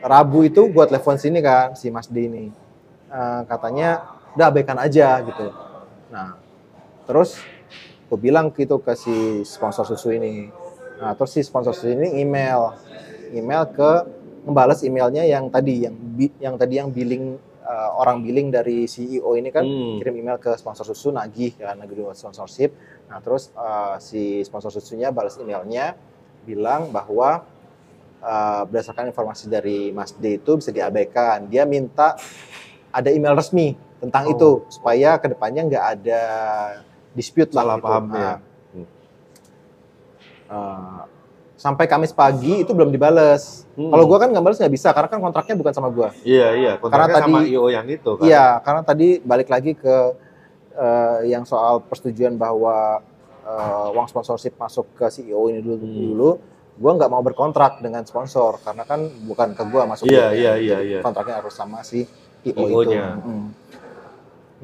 [0.00, 2.48] Rabu itu gue telepon sini kan si Mas D ini.
[3.12, 4.00] Eh, katanya
[4.32, 5.52] udah abaikan aja gitu.
[6.08, 6.38] Nah,
[7.04, 7.36] terus
[8.08, 10.48] gue bilang gitu ke si sponsor susu ini.
[10.94, 12.74] Nah, terus si sponsor susu ini email,
[13.30, 13.90] email ke
[14.44, 15.94] membalas emailnya yang tadi yang
[16.38, 17.34] yang tadi yang billing
[17.64, 19.96] eh, orang billing dari CEO ini kan Hmm.
[19.96, 22.76] kirim email ke sponsor susu nagih kan nagih duit sponsorship.
[23.08, 25.96] Nah, terus eh, si sponsor susunya balas emailnya
[26.44, 27.42] bilang bahwa
[28.20, 31.48] eh, berdasarkan informasi dari Mas D itu bisa diabaikan.
[31.48, 32.16] Dia minta
[32.92, 34.32] ada email resmi tentang Oh.
[34.32, 36.22] itu supaya ke depannya nggak ada
[37.12, 37.84] dispute lah Salah gitu.
[37.88, 38.32] paham Nah, ya.
[40.46, 41.00] Eh,
[41.54, 43.62] sampai Kamis pagi itu belum dibales.
[43.74, 43.88] Hmm.
[43.88, 46.10] Kalau gua kan nggak bales nggak bisa karena kan kontraknya bukan sama gua.
[46.22, 46.72] Iya, iya.
[46.76, 48.24] Kontraknya Karena sama tadi- IO yang itu kan.
[48.24, 49.96] Iya, karena tadi balik lagi ke
[50.74, 52.98] eh, yang soal persetujuan bahwa
[53.44, 55.94] eh, uang sponsorship masuk ke CEO ini dulu Hmm.
[56.10, 56.30] dulu.
[56.74, 60.10] Gua nggak mau berkontrak dengan sponsor karena kan bukan ke gua masuk.
[60.10, 60.98] Iya, iya, iya, iya.
[61.00, 62.02] Kontraknya harus sama si
[62.42, 62.90] IO itu.
[62.90, 63.06] IO-nya.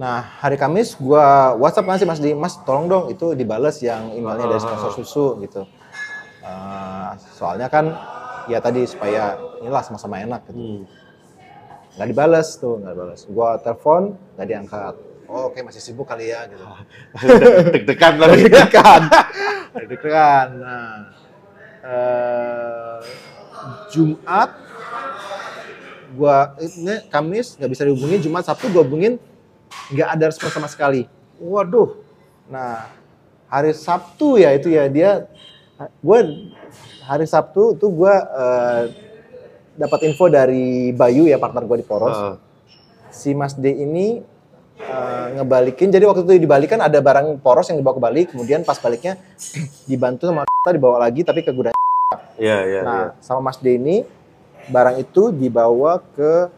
[0.00, 4.08] Nah, hari Kamis gua WhatsApp kan sih Mas di Mas tolong dong itu dibales yang
[4.10, 4.64] emailnya dari Ah.
[4.64, 5.68] sponsor susu gitu.
[6.40, 7.92] Eh, soalnya kan
[8.48, 10.82] ya tadi supaya inilah sama-sama enak gitu Hmm.
[11.90, 14.02] nggak dibales tuh nggak dibales gua telepon
[14.34, 14.94] nggak diangkat
[15.28, 16.64] oh, oke masih sibuk kali ya gitu
[17.76, 18.48] Deg-degan lagi.
[18.48, 19.02] deg-degan
[19.76, 20.94] deg-degan nah
[21.82, 22.98] eh,
[23.90, 24.50] Jumat
[26.10, 29.20] gua ini Kamis nggak bisa dihubungin Jumat Sabtu gua hubungin
[29.90, 31.06] nggak ada respon sama sekali
[31.36, 31.96] Waduh.
[32.46, 32.90] nah
[33.46, 35.10] hari Sabtu ya itu ya dia
[35.98, 36.22] gua
[37.02, 38.82] hari Sabtu tuh gua eh,
[39.74, 42.34] dapat info dari Bayu ya partner gua di Poros Heeh.
[43.10, 44.20] si Mas D ini
[44.78, 45.88] eh, ngebalikin.
[45.88, 49.18] Jadi waktu itu dibalikan ada barang poros yang dibawa ke Bali, kemudian pas baliknya
[49.90, 51.74] dibantu sama kita dibawa lagi tapi ke gudang.
[52.36, 53.20] Iya, iya, Nah, iya.
[53.20, 54.06] sama Mas D ini
[54.66, 56.48] barang itu dibawa ke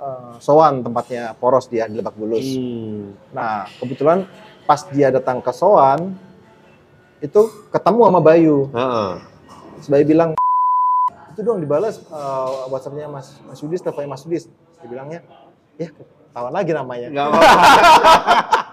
[0.00, 2.48] eh, Sowan tempatnya poros dia di Lebak Bulus.
[2.56, 3.12] Hmm.
[3.36, 4.24] Nah, kebetulan
[4.64, 6.16] pas dia datang ke Sowan
[7.20, 8.72] itu ketemu sama Bayu.
[9.76, 10.30] Terus Bayu bilang
[11.30, 14.48] itu dong dibalas eh, WhatsAppnya Mas Mas Yudis, teleponnya Mas Yudis.
[14.80, 15.20] Dia bilangnya,
[15.76, 17.08] ya ketahuan lagi namanya.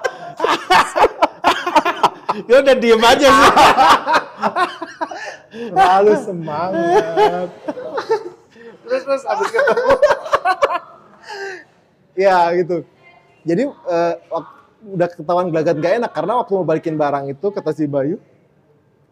[2.46, 3.50] Ya udah diem aja sih.
[5.74, 7.50] Terlalu semangat.
[8.86, 9.94] terus terus abis ketemu.
[12.14, 12.84] Ya gitu.
[13.48, 13.64] Jadi
[14.28, 14.56] wak-
[14.88, 18.22] udah ketahuan gelagat gak enak karena waktu mau balikin barang itu kata si Bayu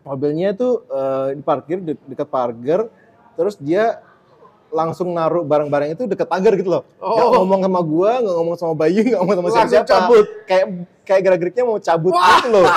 [0.05, 2.85] mobilnya itu eh, diparkir de dekat pagar
[3.33, 3.99] terus dia
[4.75, 6.83] langsung naruh barang-barang itu deket pagar gitu loh.
[6.99, 7.39] Oh.
[7.41, 9.87] ngomong sama gua, nggak ngomong sama Bayu, nggak ngomong sama Langsung siapa.
[9.87, 10.25] cabut.
[10.43, 10.65] Kayak
[11.07, 12.67] kayak gerak-geriknya mau cabut gitu loh.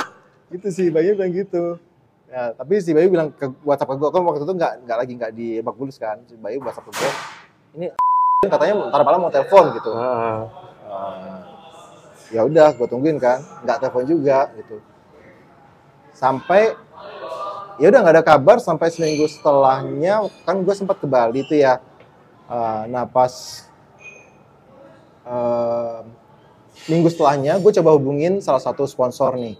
[0.48, 1.64] Gitu sih Bayu bilang gitu.
[2.30, 5.12] Ya, tapi si Bayu bilang ke WhatsApp ke gua, kan waktu itu nggak nggak lagi
[5.18, 5.46] nggak di
[5.98, 6.16] kan.
[6.30, 7.12] Si Bayu WhatsApp ke gua,
[7.74, 7.86] ini
[8.46, 9.90] katanya ntar malam mau telepon gitu.
[9.98, 10.38] Eh,
[12.38, 13.42] ya udah gue tungguin kan.
[13.66, 14.78] Nggak telepon juga gitu.
[16.14, 16.78] Sampai
[17.82, 20.30] ya udah nggak ada kabar sampai seminggu setelahnya.
[20.46, 21.82] Kan gue sempat ke Bali tuh ya.
[22.46, 23.66] Eh, nah pas
[25.26, 25.98] eh,
[26.86, 29.58] minggu setelahnya gue coba hubungin salah satu sponsor nih.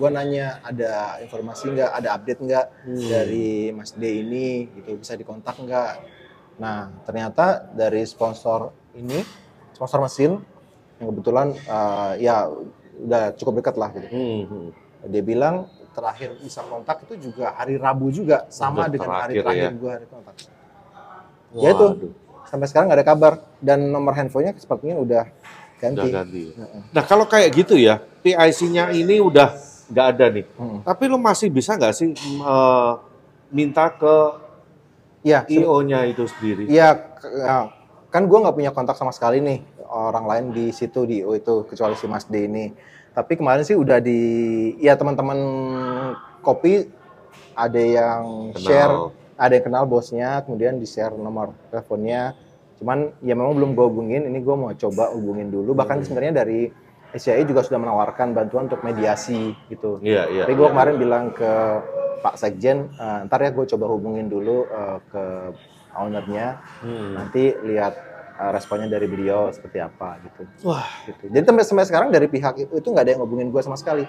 [0.00, 1.92] Gue nanya ada informasi nggak?
[1.92, 3.04] Ada update nggak Hmm.
[3.12, 4.64] dari Mas D ini?
[4.80, 6.19] Gitu bisa dikontak nggak
[6.60, 9.24] nah ternyata dari sponsor ini
[9.72, 10.36] sponsor mesin
[11.00, 12.52] yang kebetulan eh, ya
[13.00, 14.68] udah cukup dekat lah gitu Hmm, hmm.
[15.08, 19.64] dia bilang terakhir bisa kontak itu juga hari Rabu juga sama dengan hari terakhir terakhir
[19.64, 19.70] ya.
[19.74, 20.34] gue hari kontak
[21.50, 22.14] Ya itu.
[22.46, 25.24] Sampai sekarang nggak ada kabar dan nomor handphonenya sepertinya udah
[25.78, 26.42] ganti, Udah ganti.
[26.90, 29.54] Nah kalau kayak gitu ya, PIC-nya ini udah
[29.90, 30.46] nggak ada nih.
[30.54, 30.78] Mm.
[30.86, 32.92] Tapi lo masih bisa nggak sih eh,
[33.50, 34.14] minta ke
[35.20, 36.64] Iya, IO-nya itu sendiri?
[36.64, 37.68] Iya, ya,
[38.08, 39.60] kan gue nggak punya kontak sama sekali nih
[39.90, 42.72] orang lain di situ di IO itu kecuali si Mas D ini.
[43.10, 44.20] Tapi kemarin sih udah di,
[44.80, 45.38] ya teman-teman
[46.40, 46.88] kopi
[47.52, 48.62] ada yang Kenal.
[48.64, 48.94] share,
[49.36, 52.32] ada yang kenal bosnya, kemudian di share nomor teleponnya.
[52.80, 55.76] Cuman ya memang belum gue hubungin, ini gue mau coba hubungin dulu.
[55.76, 56.06] Bahkan Hmm.
[56.06, 56.72] sebenarnya dari
[57.10, 59.98] SCI juga sudah menawarkan bantuan untuk mediasi gitu.
[60.00, 60.42] Iya, iya.
[60.46, 60.72] Tapi gue iya.
[60.72, 61.52] kemarin bilang ke
[62.20, 65.24] Pak Sekjen, "Eh, ntar ya gue coba hubungin dulu eh, ke
[65.92, 67.16] ownernya, Hmm.
[67.16, 67.94] nanti lihat
[68.36, 70.42] eh, responnya dari beliau seperti apa gitu.
[70.64, 70.84] Wah.
[71.04, 71.28] gitu.
[71.28, 74.04] Jadi sampai, sampai sekarang dari pihak itu, itu nggak ada yang hubungin gue sama sekali.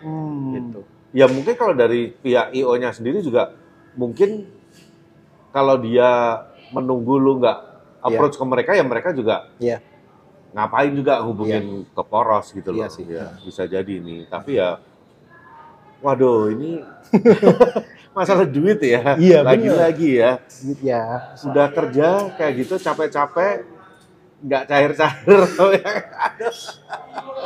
[0.00, 0.52] Hmm.
[0.52, 0.80] Gitu.
[1.12, 3.56] Ya mungkin kalau dari pihak IO-nya sendiri juga
[3.96, 4.44] mungkin
[5.48, 7.58] kalau dia menunggu lu nggak
[8.02, 9.80] approach ke mereka ya mereka juga Iya.
[10.52, 12.84] ngapain juga hubungin ke poros gitu loh.
[12.84, 13.08] Iya sih.
[13.08, 14.28] Ya, bisa jadi nih.
[14.28, 14.76] Tapi ya
[16.04, 16.84] waduh ini
[18.16, 19.20] masalah duit ya.
[19.20, 19.50] Iya, bener.
[19.52, 20.32] Lagi-lagi ya.
[20.48, 21.36] Gitu ya.
[21.36, 23.68] Sudah kerja kayak gitu capek-capek
[24.46, 25.38] nggak cair-cair.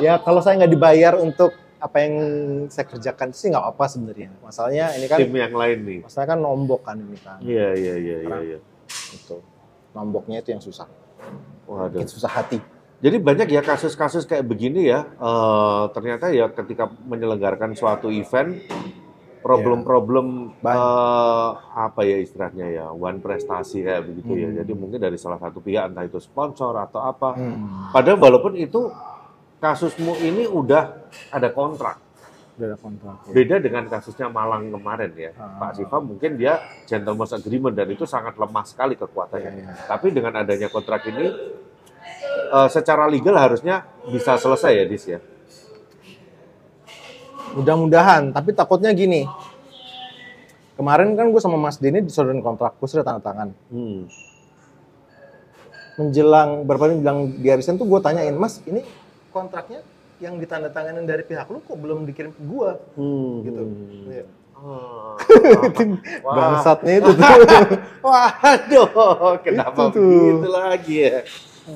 [0.01, 2.15] Ya kalau saya nggak dibayar untuk apa yang
[2.69, 4.31] saya kerjakan sih nggak apa sebenarnya.
[4.45, 5.99] Masalahnya ini kan, Tim yang lain nih.
[6.05, 7.39] masalahnya kan nombok kan ini kan.
[7.41, 8.59] Iya, iya, iya, iya, iya.
[9.17, 9.41] Itu.
[9.97, 10.87] Nomboknya itu yang susah.
[11.67, 11.99] Waduh.
[11.99, 12.61] Bikin susah hati.
[13.01, 15.09] Jadi banyak ya kasus-kasus kayak begini ya.
[15.09, 18.61] eh, ternyata ya ketika menyelenggarakan suatu event,
[19.41, 20.77] problem-problem Banyak.
[20.77, 24.49] eh, apa ya istilahnya ya, one prestasi kayak begitu ya.
[24.53, 24.57] Hmm.
[24.63, 27.35] Jadi mungkin dari salah satu pihak entah itu sponsor atau apa.
[27.35, 27.91] Hmm.
[27.91, 28.93] Padahal walaupun itu
[29.61, 31.97] kasusmu ini udah ada kontrak,
[32.57, 33.17] ada kontrak.
[33.29, 33.33] ya.
[33.33, 35.33] Beda dengan kasusnya Malang kemarin ya.
[35.37, 35.57] Ah.
[35.57, 39.53] Pak Siva mungkin dia gentleman's agreement dan itu sangat lemah sekali kekuatannya.
[39.53, 39.75] Iya, iya.
[39.89, 41.27] Tapi dengan adanya kontrak ini,
[42.53, 45.21] eh, secara legal harusnya bisa selesai ya, Dis ya.
[47.57, 49.27] Mudah-mudahan, tapi takutnya gini.
[50.79, 53.53] Kemarin kan gue sama Mas Denny disodorin kontrak, gue sudah tanda tangan.
[53.69, 54.09] Hmm.
[56.01, 58.81] Menjelang berapa bilang dia resign tuh gue tanyain, Mas ini
[59.29, 59.85] kontraknya
[60.21, 62.71] yang ditandatanganin dari pihak lu kok belum dikirim ke gue?
[62.97, 63.33] Hmm.
[63.45, 63.61] Gitu.
[64.09, 64.25] Iya.
[64.57, 65.17] Ah.
[66.25, 66.35] Wah.
[66.37, 67.25] Bangsatnya itu tuh.
[68.09, 68.89] Waduh,
[69.45, 70.05] kenapa Itu tuh.
[70.09, 71.19] begitu lagi ya?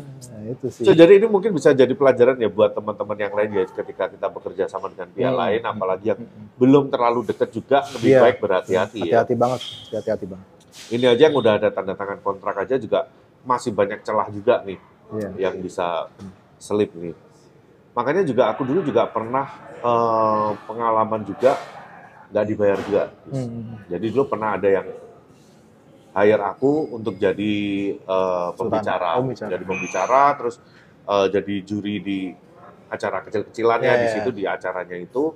[0.00, 0.82] Nah, itu sih.
[0.82, 4.26] So, jadi ini mungkin bisa jadi pelajaran ya buat teman-teman yang lain ya ketika kita
[4.26, 5.40] bekerja sama dengan pihak Hmm.
[5.40, 6.20] lain, apalagi yang
[6.54, 8.20] belum terlalu dekat juga, lebih Iya.
[8.22, 9.22] baik berhati-hati ya.
[9.22, 10.46] Hati-hati banget, hati-hati banget.
[10.90, 13.06] Ini aja yang udah ada tanda tangan kontrak aja juga
[13.42, 14.78] masih banyak celah juga nih
[15.14, 15.30] Iya.
[15.50, 16.08] yang bisa
[16.56, 17.14] selip nih.
[17.92, 19.46] Makanya juga aku dulu juga pernah
[19.78, 21.60] eh, pengalaman juga
[22.32, 23.02] nggak dibayar juga.
[23.28, 23.76] Hmm.
[23.86, 24.86] Jadi dulu pernah ada yang
[26.14, 27.54] hire aku untuk jadi
[27.98, 29.50] eh, pembicara, Oh, pembicara.
[29.50, 30.56] jadi pembicara, terus
[31.04, 32.18] eh, jadi juri di
[32.86, 35.34] acara kecil-kecilannya Ya, di ya, situ di acaranya itu.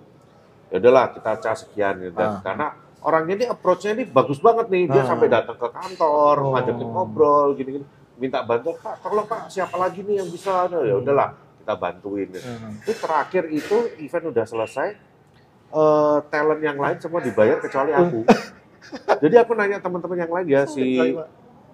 [0.70, 2.14] Ya udahlah kita cas sekian gitu.
[2.14, 2.40] Dan Ah.
[2.40, 2.66] karena
[3.00, 5.08] orangnya ini approach-nya ini bagus banget nih, dia Ah.
[5.08, 6.52] sampai datang ke kantor, Oh.
[6.54, 10.68] ngajakin ngobrol gini-gini, minta bantuan Pak, tolong Pak, siapa lagi nih yang bisa?
[10.68, 12.28] Nah, ya udahlah kita bantuin.
[12.30, 12.78] Hmm.
[12.78, 14.88] Itu terakhir itu event udah selesai,
[15.68, 18.22] eh, talent yang lain semua dibayar kecuali aku.
[19.18, 21.14] Jadi aku nanya teman-teman yang lain ya si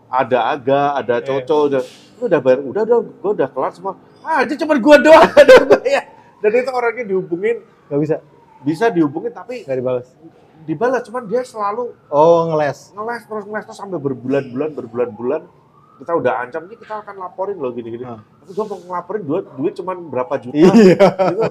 [0.07, 1.27] ada Aga, ada Iya.
[1.43, 1.83] Coco, udah,
[2.15, 3.93] lu udah bayar, udah udah, gue udah kelar semua.
[4.21, 6.05] Ah, itu cuma gue doang ada bayar.
[6.39, 8.17] Dan itu orangnya dihubungin, Gak bisa,
[8.63, 10.07] bisa dihubungin tapi gak dibalas.
[10.63, 12.93] dibalas, cuman dia selalu Oh, ngeles.
[12.93, 15.43] ngeles terus ngeles terus sampai berbulan-bulan, berbulan-bulan.
[15.95, 18.03] Kita udah ancam ini kita akan laporin loh gini-gini.
[18.03, 18.19] Ah.
[18.19, 20.55] Tapi gue mau ngelaporin duit, duit cuman berapa juta.
[20.55, 20.71] Iya.
[21.27, 21.43] Gitu.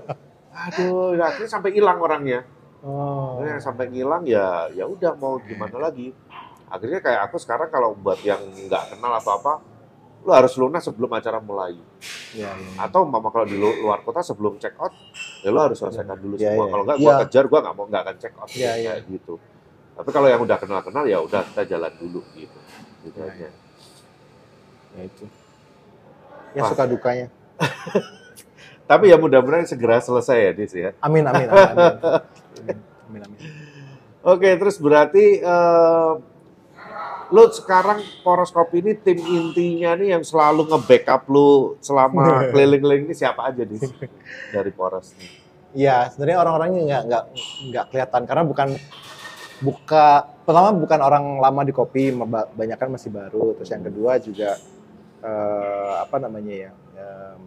[0.53, 2.45] Aduh, ya akhirnya sampai hilang orangnya.
[2.83, 3.39] Oh.
[3.39, 6.11] Akhirnya yang sampai ngilang ya ya udah mau gimana lagi.
[6.67, 9.63] Akhirnya kayak aku sekarang kalau buat yang nggak kenal apa-apa,
[10.21, 11.79] lu harus lunas sebelum acara mulai.
[12.33, 12.69] Iya, iya.
[12.75, 14.91] Atau mama kalau di lu- luar kota sebelum check out,
[15.39, 16.65] ya lu harus selesaikan dulu Iya, semua.
[16.65, 16.71] iya.
[16.71, 17.19] Kalau nggak gua Iya.
[17.23, 18.91] kejar, gua nggak mau nggak akan check out Iya, iya.
[18.97, 19.33] kayak gitu.
[19.93, 22.59] Tapi kalau yang udah kenal-kenal ya udah kita jalan dulu gitu.
[23.05, 23.47] Gitu Iya, aja.
[24.93, 25.25] Ya itu.
[26.51, 26.69] Ya Wah.
[26.73, 27.27] suka dukanya.
[28.89, 30.91] Tapi ya mudah-mudahan segera selesai ya, Dis ya.
[30.99, 31.67] Amin, amin, amin.
[31.71, 31.95] amin.
[33.09, 33.39] Amin, amin.
[34.23, 36.11] Oke, terus berarti eh,
[37.33, 42.23] lu sekarang Poros Kopi ini tim intinya nih yang selalu nge-backup lu selama
[42.53, 43.75] keliling-keliling ini siapa aja di
[44.53, 45.29] dari Poros nih?
[45.73, 47.23] Iya, sebenarnya orang-orangnya nggak nggak
[47.73, 48.69] nggak kelihatan karena bukan
[49.63, 50.05] buka
[50.45, 52.13] pertama bukan orang lama di kopi,
[52.53, 53.57] banyak kan masih baru.
[53.57, 54.55] Terus yang kedua juga
[55.25, 57.41] eh, apa namanya ya, em,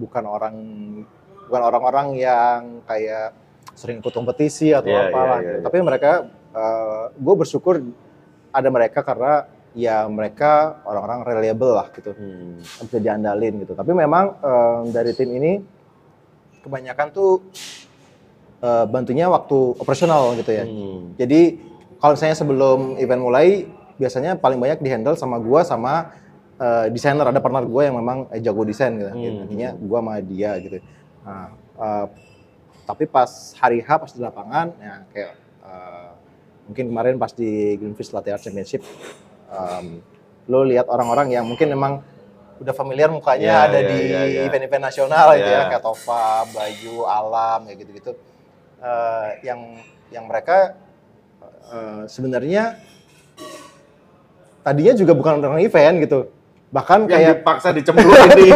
[0.00, 0.56] bukan orang
[1.50, 3.34] bukan orang-orang yang kayak
[3.80, 5.24] sering ikut kompetisi atau Iya, apalah.
[5.24, 5.56] iya, iya, gitu.
[5.56, 5.64] iya.
[5.64, 6.10] Tapi mereka,
[7.16, 7.74] gue bersyukur
[8.52, 12.58] ada mereka karena ya mereka orang-orang reliable lah gitu Hmm.
[12.58, 13.72] bisa diandalin gitu.
[13.72, 15.62] Tapi memang em, dari tim ini
[16.60, 17.40] kebanyakan tuh
[18.60, 20.66] eh, bantunya waktu operasional gitu ya.
[20.66, 21.16] Hmm.
[21.16, 21.56] Jadi
[21.96, 23.64] kalau misalnya sebelum event mulai
[23.96, 26.12] biasanya paling banyak dihandle sama gua sama
[26.58, 29.08] eh, desainer ada partner gua yang memang eh, jago desain gitu.
[29.08, 29.46] Hmm.
[29.48, 30.76] Intinya gua sama dia gitu.
[31.24, 31.46] Nah,
[31.78, 32.04] eh,
[32.90, 35.32] tapi pas hari H pas di lapangan ya kayak
[35.62, 36.08] eh,
[36.66, 38.82] mungkin kemarin pas di Greenfish Latte Art Championship
[39.48, 40.02] em,
[40.46, 42.02] lo lihat orang-orang yang mungkin memang
[42.58, 44.40] udah familiar mukanya Ya, ada ya, di ya, ya.
[44.44, 45.68] event-event nasional gitu ya Ya.
[45.70, 48.12] kayak Tova, Bayu, Alam kayak gitu-gitu.
[48.80, 49.60] Eh, yang
[50.12, 50.76] yang mereka
[51.72, 52.76] eh, sebenarnya
[54.60, 56.18] tadinya juga bukan orang event gitu.
[56.70, 58.46] Bahkan Yang kayak dipaksa dicemplungin di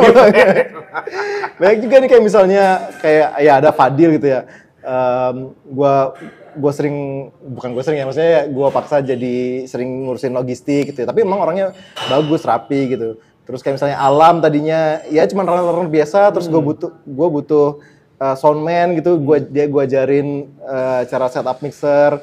[1.58, 2.64] banyak juga nih kayak misalnya
[3.02, 4.46] kayak ya ada Fadil gitu ya.
[4.84, 6.14] Em, gua
[6.54, 11.06] gua sering bukan gua sering ya maksudnya gua paksa jadi sering ngurusin logistik gitu ya.
[11.10, 11.74] Tapi emang orangnya
[12.06, 13.18] bagus, rapi gitu.
[13.44, 17.82] Terus kayak misalnya Alam tadinya ya cuman runner-runner biasa terus gua butuh gua butuh
[18.22, 19.18] uh, soundman gitu.
[19.18, 22.22] Gua dia gua ajarin uh, cara setup mixer,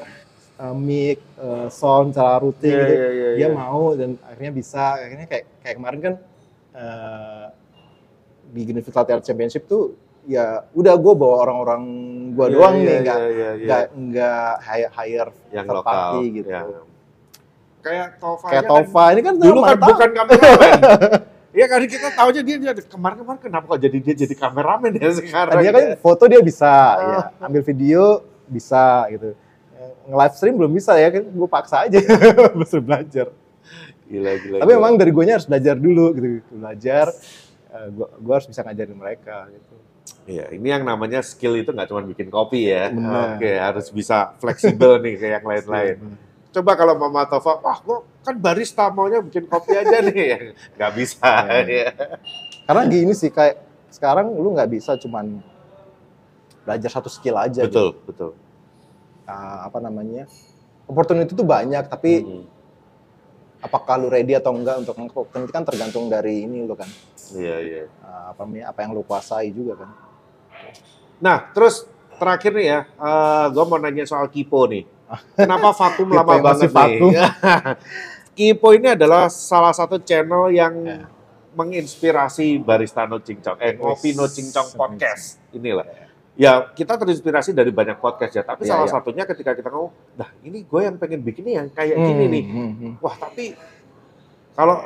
[0.61, 2.93] uh, mic, uh, sound, cara routing Iya, gitu.
[2.93, 3.49] iya, iya, dia iya.
[3.51, 4.95] mau dan akhirnya bisa.
[4.95, 6.13] Akhirnya kayak kayak kemarin kan
[6.71, 7.45] uh,
[8.47, 11.81] di Greenfield Latte Art Championship tuh ya udah gue bawa orang-orang
[12.31, 13.65] gue Iya, doang iya, nih iya, nggak iya, iya.
[13.65, 16.61] nggak nggak hire, hire yang third lokal party gitu ya.
[17.81, 19.89] Kayak Tova kayak aja kan Tova ini kan dulu kan tahu.
[19.89, 20.79] bukan kameramen.
[21.51, 25.11] Iya kan kita tahu aja dia, dia kemarin-kemarin kenapa kok jadi dia jadi kameramen ya
[25.11, 25.51] sekarang.
[25.51, 25.95] tadinya kan ya?
[25.99, 26.95] foto dia bisa Ah.
[27.03, 28.03] ya ambil video
[28.47, 29.35] bisa gitu
[30.07, 31.97] nge live stream belum bisa ya kan gue paksa aja
[32.51, 33.27] harus belajar
[34.11, 34.57] Gila gila.
[34.59, 34.77] tapi gila.
[34.81, 37.05] memang dari gue harus belajar dulu gitu belajar
[37.71, 39.75] gue gue harus bisa ngajarin mereka gitu
[40.29, 42.93] Iya, ini yang namanya skill itu nggak cuma bikin kopi ya.
[43.33, 45.97] Oke, harus bisa fleksibel nih kayak yang lain-lain.
[46.53, 50.53] Coba kalau Mama Tova, wah gua kan barista maunya bikin kopi aja nih.
[50.77, 51.31] Nggak bisa.
[51.65, 51.65] Iya.
[51.89, 51.89] ya.
[52.69, 53.57] Karena gini sih kayak
[53.89, 55.41] sekarang lu nggak bisa cuman
[56.69, 57.65] belajar satu skill aja.
[57.65, 57.97] gitu.
[58.05, 58.31] Betul,
[59.23, 60.25] Ah, apa namanya?
[60.85, 62.45] Opportunity itu banyak, tapi Hmm.
[63.59, 66.89] apakah lu ready atau enggak untuk nangkep opportunity kan tergantung dari ini lu kan.
[67.31, 67.83] Iya, iya.
[68.01, 68.65] Ah, apa namanya?
[68.67, 69.89] Apa yang lu kuasai juga kan.
[71.17, 71.85] Nah, terus
[72.17, 72.79] terakhir nih ya,
[73.47, 74.83] gue mau nanya soal Kipo nih.
[75.35, 76.73] Kenapa vakum Kipo lama banget nih?
[76.73, 77.11] vakum.
[78.37, 81.05] Kipo ini adalah salah satu channel yang Ya.
[81.51, 85.37] menginspirasi Barista No Cincong, eh Ngopi No Cincong podcast.
[85.51, 85.83] Inilah.
[86.41, 88.93] Ya, kita terinspirasi dari banyak podcast ya, tapi Iya, salah iya.
[88.97, 92.33] satunya ketika kita ngomong, nah ini gue yang pengen bikin nih yang kayak gini Hmm,
[92.33, 92.43] nih.
[92.43, 92.93] hmm, hmm.
[92.97, 93.53] Wah, tapi
[94.51, 94.77] kalau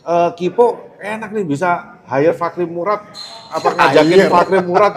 [0.00, 0.66] eh, Kipo
[0.96, 1.68] enak nih bisa
[2.02, 3.04] hire Fakri Murad
[3.46, 4.32] apa ngajakin Hire.
[4.32, 4.94] Fakri Murad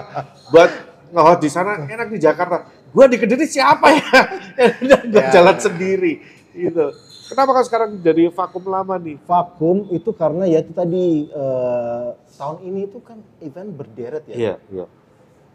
[0.48, 0.72] buat
[1.12, 2.64] nge di sana enak di Jakarta.
[2.90, 4.08] Gua di Kediri siapa ya?
[5.12, 5.28] Gua Ya.
[5.30, 6.24] jalan sendiri
[6.54, 6.88] gitu.
[7.28, 9.20] Kenapa kan sekarang jadi vakum lama nih?
[9.22, 14.36] Vakum itu karena ya itu tadi eh, tahun ini itu kan event berderet ya.
[14.36, 14.86] Iya, iya.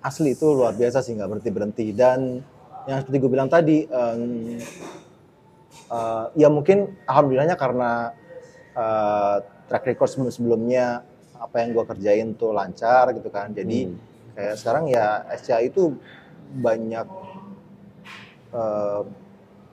[0.07, 2.39] Asli itu luar biasa sih nggak berhenti berhenti dan
[2.87, 4.23] yang seperti gue bilang tadi em,
[5.89, 8.15] eh, ya mungkin alhamdulillahnya karena
[8.73, 9.37] eh,
[9.67, 11.03] track record sebelum sebelumnya
[11.35, 13.51] apa yang gue kerjain tuh lancar gitu kan.
[13.51, 13.99] Jadi Hmm.
[14.33, 15.99] kayak sekarang ya SCA itu
[16.55, 17.07] banyak
[18.53, 19.01] eh,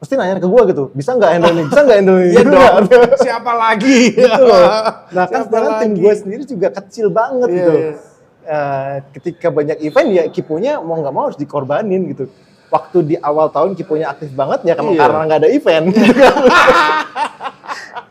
[0.01, 2.51] mesti nanya ke gue gitu bisa nggak handle ini bisa nggak handle ini Iya Gitu
[2.51, 2.65] dong.
[2.65, 2.83] kan.
[3.21, 3.97] Siapa lagi?
[4.11, 4.67] Gitu loh.
[5.13, 7.75] Nah kan sekarang tim gue sendiri juga kecil banget Iya, gitu.
[7.77, 7.93] iya.
[8.43, 12.27] Eh, ketika banyak event ya kipunya mau nggak mau harus dikorbanin gitu.
[12.67, 14.99] Waktu di awal tahun kipunya aktif banget ya Iya.
[14.99, 15.87] karena nggak ada event.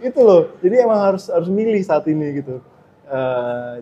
[0.08, 0.42] itu loh.
[0.64, 2.64] Jadi emang harus harus milih saat ini gitu.
[3.06, 3.74] Eh,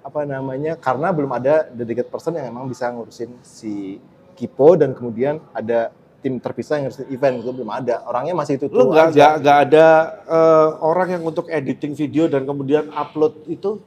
[0.00, 0.78] apa namanya?
[0.78, 3.98] Karena belum ada dedicated person yang emang bisa ngurusin si
[4.38, 5.90] kipo dan kemudian ada
[6.22, 8.06] tim terpisah yang ngurusin event itu belum ada.
[8.06, 9.12] Orangnya masih itu Lu tuh nggak aja.
[9.12, 9.86] nggak nggak ada
[10.22, 13.82] eh, orang yang untuk editing video dan kemudian upload itu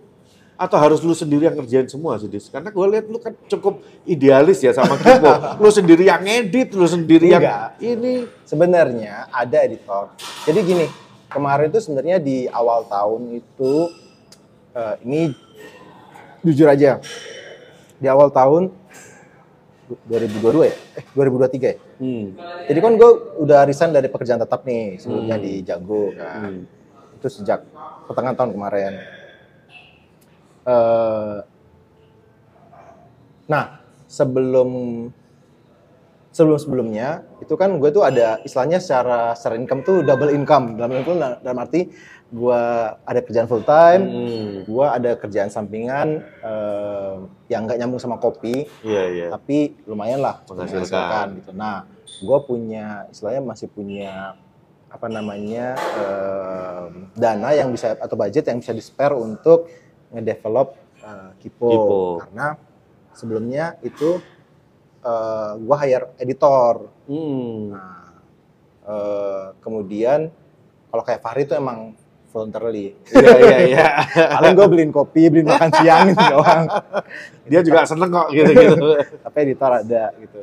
[0.64, 2.48] atau harus lu sendiri yang ngerjain semua sih Dis?
[2.48, 5.28] Karena gue lihat lu kan cukup idealis ya sama Kipo.
[5.62, 7.76] lu sendiri yang edit, lu sendiri yang Enggak.
[7.84, 8.24] ini.
[8.48, 10.16] Sebenarnya ada editor.
[10.48, 10.86] Jadi gini,
[11.28, 13.74] kemarin itu sebenarnya di awal tahun itu
[14.72, 15.22] eh, ini
[16.42, 17.04] jujur aja
[17.98, 18.72] di awal tahun
[20.08, 21.78] 2022 ya, eh 2023 ya.
[22.00, 22.26] Hmm.
[22.66, 25.44] Jadi kan gue udah resign dari pekerjaan tetap nih sebelumnya Hmm.
[25.44, 26.64] di Jago kan.
[26.64, 27.20] Hmm.
[27.20, 27.68] Itu sejak
[28.08, 28.94] pertengahan tahun kemarin.
[30.64, 31.38] Eh,
[33.44, 33.66] nah
[34.08, 34.70] sebelum
[36.32, 40.96] sebelum sebelumnya itu kan gue tuh ada istilahnya secara secara income tuh double income dalam
[40.96, 41.92] itu dalam arti
[42.34, 42.62] gue
[43.06, 44.50] ada kerjaan full time, Hmm.
[44.66, 47.14] gue ada kerjaan sampingan eh,
[47.46, 49.28] yang nggak nyambung sama kopi, Iya, iya.
[49.30, 51.38] tapi lumayan lah Menghasilkan.
[51.38, 51.54] gitu.
[51.54, 54.34] Nah, gue punya istilahnya masih punya
[54.90, 59.70] apa namanya eh, dana yang bisa atau budget yang bisa di spare untuk
[60.14, 61.68] ngedevelop eh, Kipo.
[61.70, 62.00] Kipo.
[62.22, 62.56] karena
[63.18, 64.22] sebelumnya itu
[65.04, 66.88] eh, gue hire editor.
[67.10, 67.74] Hmm.
[67.74, 68.14] Nah,
[68.86, 70.30] eh, kemudian
[70.94, 71.98] kalau kayak Fahri itu emang
[72.34, 72.98] voluntarily.
[73.14, 73.88] Iya, iya, iya.
[74.42, 76.64] Paling gue beliin kopi, beliin makan siang gitu doang.
[77.50, 78.88] Dia juga seneng kok gitu-gitu.
[79.26, 80.42] tapi editor ada gitu.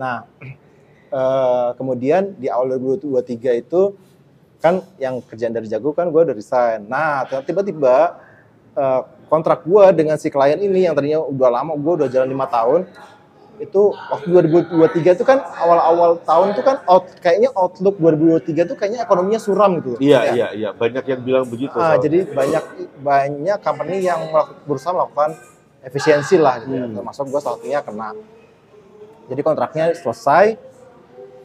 [0.00, 0.24] Nah,
[1.12, 3.92] eh, kemudian di awal 2023 itu
[4.56, 6.88] kan yang kerjaan dari Jago kan gue udah resign.
[6.88, 8.16] Nah, tiba-tiba
[8.76, 12.46] eh, kontrak gue dengan si klien ini yang tadinya udah lama, gue udah jalan lima
[12.46, 12.86] tahun,
[13.56, 14.26] itu waktu
[14.68, 19.80] 2023 itu kan awal-awal tahun itu kan out, kayaknya outlook 2023 itu kayaknya ekonominya suram
[19.80, 19.96] gitu.
[19.96, 20.32] Iya, Ya.
[20.36, 20.70] iya, iya.
[20.76, 21.72] Banyak yang bilang begitu.
[21.80, 22.64] Ah, jadi banyak
[23.00, 24.28] banyak company yang
[24.68, 25.40] berusaha melakukan
[25.80, 26.84] efisiensi lah gitu ya.
[26.84, 26.94] Hmm.
[27.00, 28.12] Termasuk gue salah satunya kena.
[29.26, 30.54] Jadi kontraknya selesai,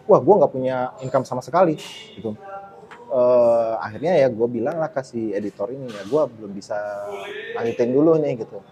[0.05, 1.79] wah gue nggak punya income sama sekali
[2.19, 2.35] gitu.
[3.11, 6.79] Eh, akhirnya ya gue bilang lah ke si editor ini ya gue belum bisa
[7.59, 8.63] lanjutin dulu nih gitu.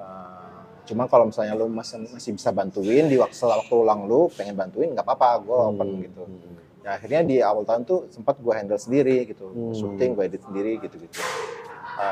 [0.00, 0.56] Eh,
[0.88, 4.96] cuma kalau misalnya lu masih masih bisa bantuin di waktu waktu ulang lu pengen bantuin
[4.96, 6.00] nggak apa-apa gue open Hmm.
[6.08, 6.22] gitu.
[6.24, 6.56] Hmm.
[6.88, 9.76] Ya akhirnya di awal tahun tuh sempat gue handle sendiri gitu, Hmm.
[9.76, 11.20] syuting gue edit sendiri gitu gitu.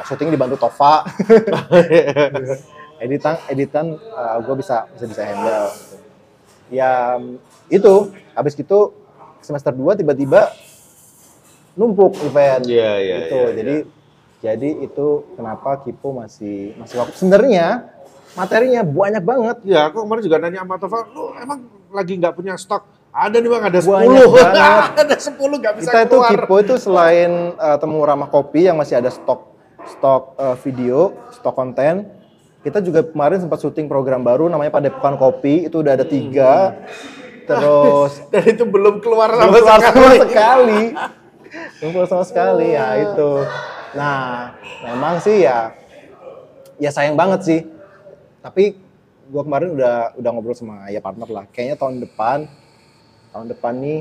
[0.08, 1.00] syuting dibantu Tova,
[3.04, 3.96] editan editan
[4.44, 5.68] gue bisa bisa bisa handle.
[5.72, 5.96] Gitu.
[6.76, 7.16] Ya
[7.68, 7.92] itu
[8.32, 8.92] habis gitu
[9.40, 10.52] semester 2 tiba-tiba
[11.74, 13.34] numpuk event Iya, iya, gitu.
[13.34, 13.76] iya, jadi
[14.38, 17.88] jadi itu kenapa Kipo masih masih waktu sebenarnya
[18.34, 19.56] materinya banyak banget.
[19.62, 21.58] Ya, aku kemarin juga nanya sama Tova, lu emang
[21.88, 22.82] lagi nggak punya stok?
[23.08, 23.94] Ada nih bang, ada 10.
[23.94, 24.82] Banyak banget.
[25.06, 26.30] ada 10 nggak bisa kita itu keluar.
[26.34, 29.54] Kipo itu selain eh, temu ramah kopi yang masih ada stok
[29.86, 32.10] stok eh, video, stok konten,
[32.60, 36.72] kita juga kemarin sempat syuting program baru namanya Padepokan Kopi itu udah ada tiga
[37.44, 40.16] terus Dan itu belum keluar belum sama keluar sekali.
[40.16, 40.82] sama sekali
[41.78, 43.30] keluar sama sekali ya itu
[43.92, 44.52] nah
[44.82, 45.70] memang sih ya
[46.76, 47.60] ya sayang banget sih
[48.40, 48.74] tapi
[49.30, 52.38] gua kemarin udah udah ngobrol sama ya partner lah kayaknya tahun depan
[53.30, 54.00] tahun depan nih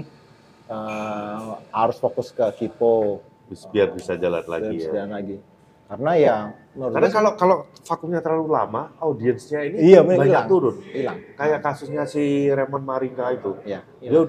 [0.67, 3.21] eh, harus fokus ke Kipo
[3.69, 4.89] Biar bisa jalan lagi dan ya.
[4.89, 5.37] jalan lagi
[5.83, 6.35] karena ya
[6.73, 10.47] Karena kalau kalau vakumnya terlalu lama, audiensnya ini Iya, banyak hilang.
[10.49, 10.75] turun.
[10.89, 13.53] hilang Kayak kasusnya si Raymond Maringka itu.
[13.61, 14.25] ya Dia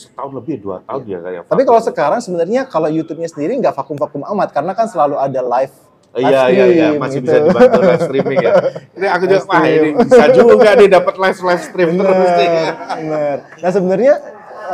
[0.00, 4.24] setahun lebih, dua tahun dia kayak tapi kalau sekarang sebenarnya kalau YouTube-nya sendiri nggak vakum-vakum
[4.32, 5.74] amat karena kan selalu ada live
[6.10, 7.30] Iya iya iya stream masih gitu.
[7.30, 8.52] bisa dibantu live streaming ya.
[8.98, 9.94] Ini aku juga wah ini stream.
[10.02, 12.48] bisa juga nih dapat live live stream terus nih.
[12.50, 13.36] Bener, bener.
[13.62, 14.14] Nah sebenarnya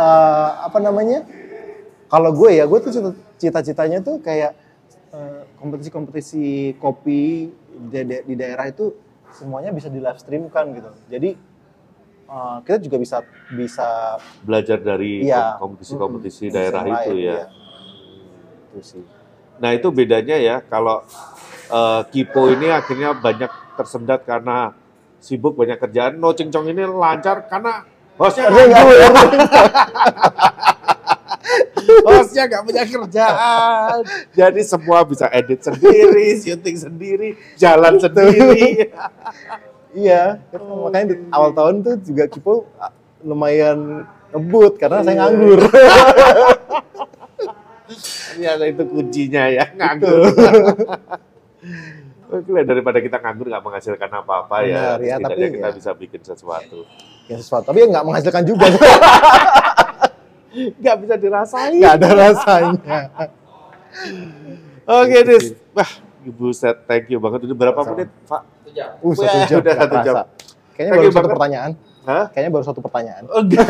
[0.00, 1.18] eh, apa namanya?
[2.08, 4.56] Kalau gue ya, gue tuh cita- cita-citanya tuh kayak
[5.12, 7.52] eh, kompetisi-kompetisi kopi
[7.84, 8.96] di, di daerah itu
[9.36, 10.88] semuanya bisa di live streamkan gitu.
[11.12, 11.36] Jadi
[12.26, 13.16] eh, kita juga bisa
[13.50, 15.56] bisa Belajar dari Iya.
[15.56, 16.54] kompetisi-kompetisi Mm-mm.
[16.54, 17.32] daerah itu lain, ya.
[17.32, 17.44] iya.
[18.68, 19.02] itu sih.
[19.56, 21.00] Nah itu bedanya ya kalau
[21.66, 24.74] eh, Kipo ini akhirnya banyak tersendat karena
[25.18, 26.16] sibuk banyak kerjaan.
[26.16, 27.82] No Cincong ini lancar karena
[28.16, 29.12] hostnya Karena nggak nganggur.
[32.06, 33.98] hostnya nggak punya kerjaan.
[34.32, 38.90] Jadi semua bisa edit sendiri, syuting sendiri, jalan sendiri.
[39.96, 42.92] Iya, makanya di awal tahun tuh juga Kipo ah,
[43.24, 45.20] lumayan ngebut karena saya Iya.
[45.24, 45.60] nganggur.
[48.36, 50.20] Ternyata itu kuncinya ya, nganggur.
[52.26, 55.74] Oke lah, daripada kita nganggur nggak menghasilkan apa-apa ya, ya, setidaknya tapi kita ya.
[55.78, 56.78] bisa bikin sesuatu.
[57.26, 58.66] ya sesuatu, tapi ya nggak menghasilkan juga.
[60.56, 61.76] Nggak bisa dirasain.
[61.76, 62.98] nggak ada rasanya.
[64.88, 65.52] Oke, Dis.
[65.76, 65.90] Wah,
[66.24, 67.44] Ibu set, thank you banget.
[67.44, 67.92] Udah berapa Sama.
[67.92, 68.55] menit, Pak?
[69.02, 69.58] Uh, satu jam.
[69.60, 70.14] udah satu jam.
[70.76, 71.70] Kayaknya baru you satu pertanyaan.
[72.04, 72.24] Hah?
[72.30, 73.22] Kayaknya baru satu pertanyaan.
[73.26, 73.66] Oh, enggak.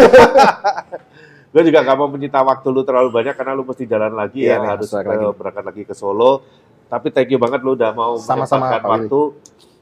[1.47, 4.61] gue juga gak mau menyita waktu lu terlalu banyak karena lu mesti jalan lagi ya,
[4.61, 5.25] nih, harus ke- lagi.
[5.33, 6.45] berangkat lagi ke Solo.
[6.87, 8.93] Tapi thank you banget lu udah mau menyempatkan Willy.
[9.09, 9.21] waktu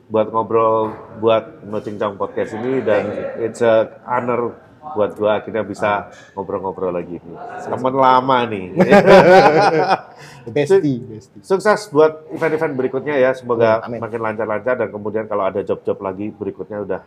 [0.05, 3.09] buat ngobrol buat No Cincang Podcast ini dan
[3.41, 4.53] it's a honor
[4.93, 7.37] buat gua akhirnya bisa ngobrol-ngobrol lagi nih.
[7.65, 8.65] Teman lama nih.
[10.55, 11.41] Bestie, bestie.
[11.41, 13.33] Sukses buat event-event berikutnya ya.
[13.33, 13.97] Semoga Amin.
[13.97, 17.01] makin lancar-lancar dan kemudian kalau ada job-job lagi berikutnya udah.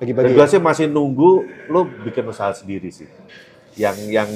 [0.00, 0.32] Dan Bagi-bagi.
[0.32, 3.04] gue sih masih nunggu lu bikin usaha sendiri sih.
[3.76, 4.30] Yang yang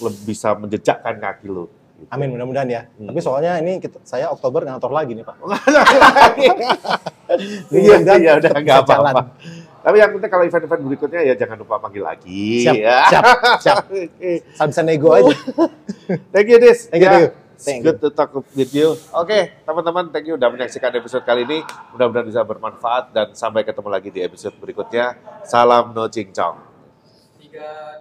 [0.00, 1.68] lebih bisa menjejakkan kaki lu.
[2.00, 2.08] Gitu.
[2.08, 2.82] Amin, mudah-mudahan ya.
[2.96, 3.12] Hmm.
[3.12, 5.36] Tapi soalnya ini kita, saya Oktober ngantor lagi nih Pak.
[7.68, 9.22] Iya, iya udah nggak apa-apa.
[9.88, 12.60] Tapi yang penting kalau event-event berikutnya ya jangan lupa panggil lagi.
[12.60, 13.00] Siap, ya.
[13.08, 13.24] siap,
[13.56, 13.76] siap.
[14.60, 15.32] Saya bisa nego aja.
[16.36, 16.92] Thank you, Dis.
[16.92, 17.48] Thank you, Ya, thank you.
[17.56, 19.00] it's Thank good to talk with you.
[19.16, 21.64] Oke, teman-teman, thank you udah menyaksikan episode kali ini.
[21.90, 25.16] Mudah-mudahan bisa bermanfaat dan sampai ketemu lagi di episode berikutnya.
[25.48, 26.68] Salam no cincong.
[27.40, 27.97] tiga